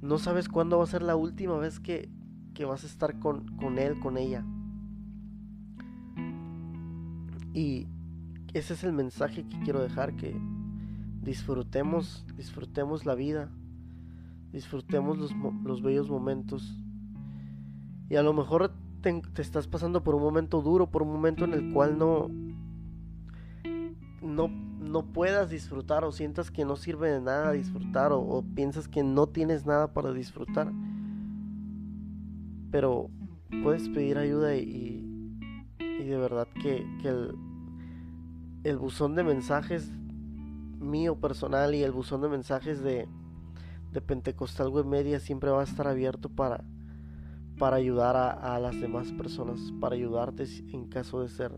No 0.00 0.18
sabes 0.18 0.48
cuándo 0.48 0.78
va 0.78 0.84
a 0.84 0.88
ser 0.88 1.02
la 1.02 1.16
última 1.16 1.56
vez 1.58 1.80
que, 1.80 2.10
que 2.54 2.64
vas 2.64 2.84
a 2.84 2.86
estar 2.86 3.18
con, 3.18 3.56
con 3.56 3.78
él, 3.78 3.98
con 4.00 4.16
ella. 4.16 4.44
Y 7.52 7.86
ese 8.52 8.74
es 8.74 8.84
el 8.84 8.92
mensaje 8.92 9.46
que 9.48 9.58
quiero 9.60 9.82
dejar, 9.82 10.14
que 10.16 10.36
disfrutemos, 11.22 12.26
disfrutemos 12.36 13.06
la 13.06 13.14
vida, 13.14 13.50
disfrutemos 14.52 15.18
los, 15.18 15.32
los 15.64 15.82
bellos 15.82 16.08
momentos 16.08 16.82
y 18.08 18.16
a 18.16 18.22
lo 18.22 18.32
mejor 18.32 18.72
te, 19.00 19.20
estás 19.38 19.66
pasando 19.66 20.02
por 20.02 20.14
un 20.14 20.22
momento 20.22 20.62
duro, 20.62 20.90
por 20.90 21.02
un 21.02 21.12
momento 21.12 21.44
en 21.44 21.54
el 21.54 21.72
cual 21.72 21.98
no, 21.98 22.28
no, 24.22 24.50
no 24.86 25.04
puedas 25.12 25.50
disfrutar 25.50 26.04
o 26.04 26.12
sientas 26.12 26.50
que 26.50 26.64
no 26.64 26.76
sirve 26.76 27.10
de 27.10 27.20
nada 27.20 27.52
disfrutar 27.52 28.12
o, 28.12 28.44
piensas 28.54 28.88
que 28.88 29.02
no 29.02 29.26
tienes 29.26 29.66
nada 29.66 29.92
para 29.92 30.12
disfrutar. 30.12 30.72
Pero 32.70 33.10
puedes 33.62 33.88
pedir 33.88 34.18
ayuda 34.18 34.56
y, 34.56 35.04
y 35.78 36.04
de 36.04 36.16
verdad 36.16 36.48
que, 36.62 36.86
que 37.02 37.08
el, 38.64 38.78
buzón 38.78 39.14
de 39.14 39.24
mensajes 39.24 39.90
mío 40.78 41.16
personal 41.16 41.74
y 41.74 41.82
el 41.82 41.92
buzón 41.92 42.22
de 42.22 42.28
mensajes 42.28 42.82
de, 42.82 43.08
de 43.92 44.00
Pentecostal 44.00 44.68
Web 44.68 44.86
Media 44.86 45.20
siempre 45.20 45.50
va 45.50 45.62
a 45.62 45.64
estar 45.64 45.86
abierto 45.88 46.28
para 46.28 46.64
para 47.58 47.76
ayudar 47.76 48.16
a, 48.16 48.58
las 48.60 48.78
demás 48.78 49.12
personas, 49.12 49.72
para 49.80 49.94
ayudarte 49.94 50.44
en 50.74 50.88
caso 50.88 51.22
de 51.22 51.28
ser, 51.30 51.52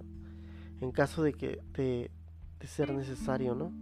en 0.80 0.92
caso 0.92 1.24
de 1.24 1.32
que 1.32 1.60
de, 2.60 2.66
ser 2.66 2.92
necesario, 2.92 3.54
¿no? 3.54 3.72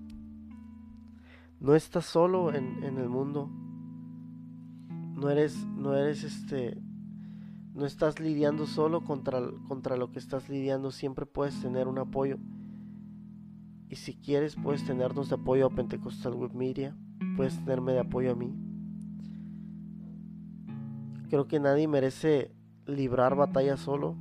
No 1.61 1.75
estás 1.75 2.07
solo 2.07 2.55
en, 2.55 2.83
el 2.83 3.09
mundo. 3.09 3.51
No 5.15 5.31
eres, 5.31 5.57
no 5.67 5.95
eres 5.95 6.25
este, 6.25 6.79
no 7.75 7.87
estás 7.87 8.21
lidiando 8.21 8.67
solo 8.67 9.05
contra, 9.05 9.41
contra 9.69 9.97
lo 9.97 10.11
que 10.11 10.19
estás 10.19 10.49
lidiando. 10.49 10.91
Siempre 10.91 11.27
puedes 11.27 11.61
tener 11.61 11.89
un 11.89 11.99
apoyo. 11.99 12.39
Y 13.89 13.97
si 13.97 14.15
quieres, 14.15 14.57
puedes 14.57 14.85
tenernos 14.85 15.29
de 15.29 15.37
apoyo 15.37 15.67
a 15.67 15.71
Pentecostal 15.71 16.35
Web 16.35 16.55
Media. 16.55 16.97
Puedes 17.37 17.57
tenerme 17.59 17.93
de 17.93 18.01
apoyo 18.01 18.33
a 18.33 18.35
mí. 18.35 18.55
Creo 21.29 21.49
que 21.49 21.59
nadie 21.59 21.89
merece 21.89 22.55
librar 22.87 23.35
batalla 23.35 23.77
solo, 23.77 24.17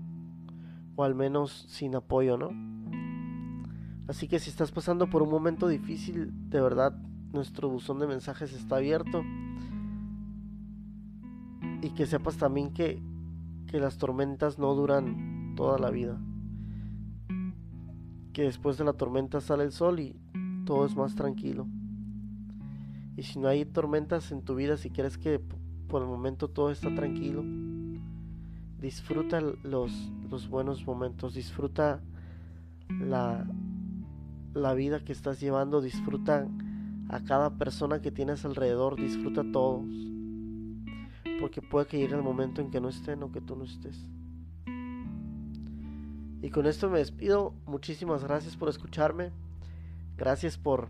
o 0.95 1.03
al 1.03 1.15
menos 1.15 1.65
sin 1.69 1.95
apoyo, 1.95 2.37
¿no? 2.37 2.74
Así 4.07 4.27
que 4.27 4.39
si 4.39 4.49
estás 4.49 4.71
pasando 4.71 5.09
por 5.09 5.23
un 5.23 5.29
momento 5.29 5.67
difícil, 5.67 6.31
de 6.49 6.61
verdad, 6.61 6.95
nuestro 7.33 7.69
buzón 7.69 7.99
de 7.99 8.07
mensajes 8.07 8.53
está 8.53 8.77
abierto. 8.77 9.23
Y 11.81 11.89
que 11.89 12.05
sepas 12.05 12.37
también 12.37 12.71
que, 12.71 13.01
que 13.67 13.79
las 13.79 13.97
tormentas 13.97 14.59
no 14.59 14.73
duran 14.75 15.53
toda 15.55 15.79
la 15.79 15.89
vida. 15.89 16.19
Que 18.31 18.43
después 18.43 18.77
de 18.77 18.83
la 18.83 18.93
tormenta 18.93 19.41
sale 19.41 19.63
el 19.63 19.71
sol 19.71 19.99
y 19.99 20.15
todo 20.65 20.85
es 20.85 20.95
más 20.95 21.15
tranquilo. 21.15 21.67
Y 23.17 23.23
si 23.23 23.39
no 23.39 23.47
hay 23.47 23.65
tormentas 23.65 24.31
en 24.31 24.43
tu 24.43 24.55
vida, 24.55 24.77
si 24.77 24.89
quieres 24.89 25.17
que 25.17 25.39
por 25.87 26.01
el 26.01 26.07
momento 26.07 26.49
todo 26.49 26.69
está 26.69 26.93
tranquilo. 26.93 27.43
Disfruta 28.79 29.41
los, 29.41 30.11
los 30.29 30.49
buenos 30.49 30.85
momentos, 30.85 31.33
disfruta 31.33 32.01
la, 32.89 33.47
la 34.55 34.73
vida 34.73 35.03
que 35.03 35.11
estás 35.11 35.39
llevando, 35.39 35.81
disfruta 35.81 36.47
a 37.09 37.19
cada 37.23 37.57
persona 37.57 38.01
que 38.01 38.11
tienes 38.11 38.45
alrededor, 38.45 38.95
disfruta 38.95 39.41
a 39.41 39.51
todos. 39.51 39.85
Porque 41.39 41.61
puede 41.61 41.85
que 41.85 41.99
llegue 41.99 42.15
el 42.15 42.23
momento 42.23 42.61
en 42.61 42.71
que 42.71 42.79
no 42.79 42.89
estén 42.89 43.21
o 43.21 43.31
que 43.31 43.41
tú 43.41 43.55
no 43.55 43.65
estés. 43.65 44.09
Y 46.41 46.49
con 46.49 46.65
esto 46.65 46.89
me 46.89 46.99
despido. 46.99 47.53
Muchísimas 47.65 48.23
gracias 48.23 48.55
por 48.55 48.69
escucharme. 48.69 49.31
Gracias 50.17 50.57
por, 50.57 50.87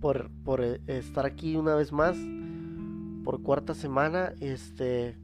por, 0.00 0.30
por 0.44 0.62
eh, 0.62 0.80
estar 0.86 1.24
aquí 1.24 1.54
una 1.56 1.76
vez 1.76 1.92
más 1.92 2.16
por 3.22 3.42
cuarta 3.42 3.74
semana. 3.74 4.32
Este, 4.40 5.16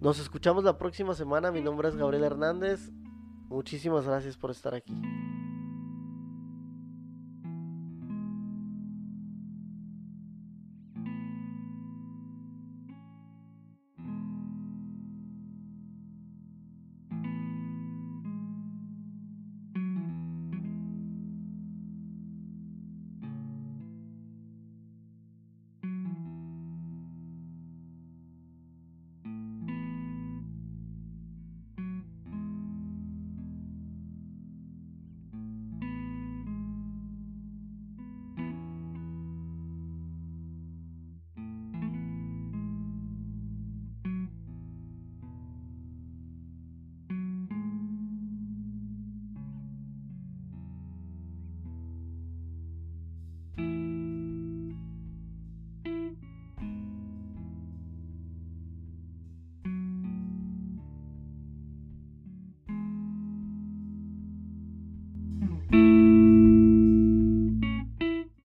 nos 0.00 0.18
escuchamos 0.18 0.64
la 0.64 0.78
próxima 0.78 1.14
semana. 1.14 1.52
Mi 1.52 1.60
nombre 1.60 1.88
es 1.88 1.96
Gabriel 1.96 2.24
Hernández. 2.24 2.90
Muchísimas 3.48 4.06
gracias 4.06 4.38
por 4.38 4.50
estar 4.50 4.74
aquí. 4.74 4.94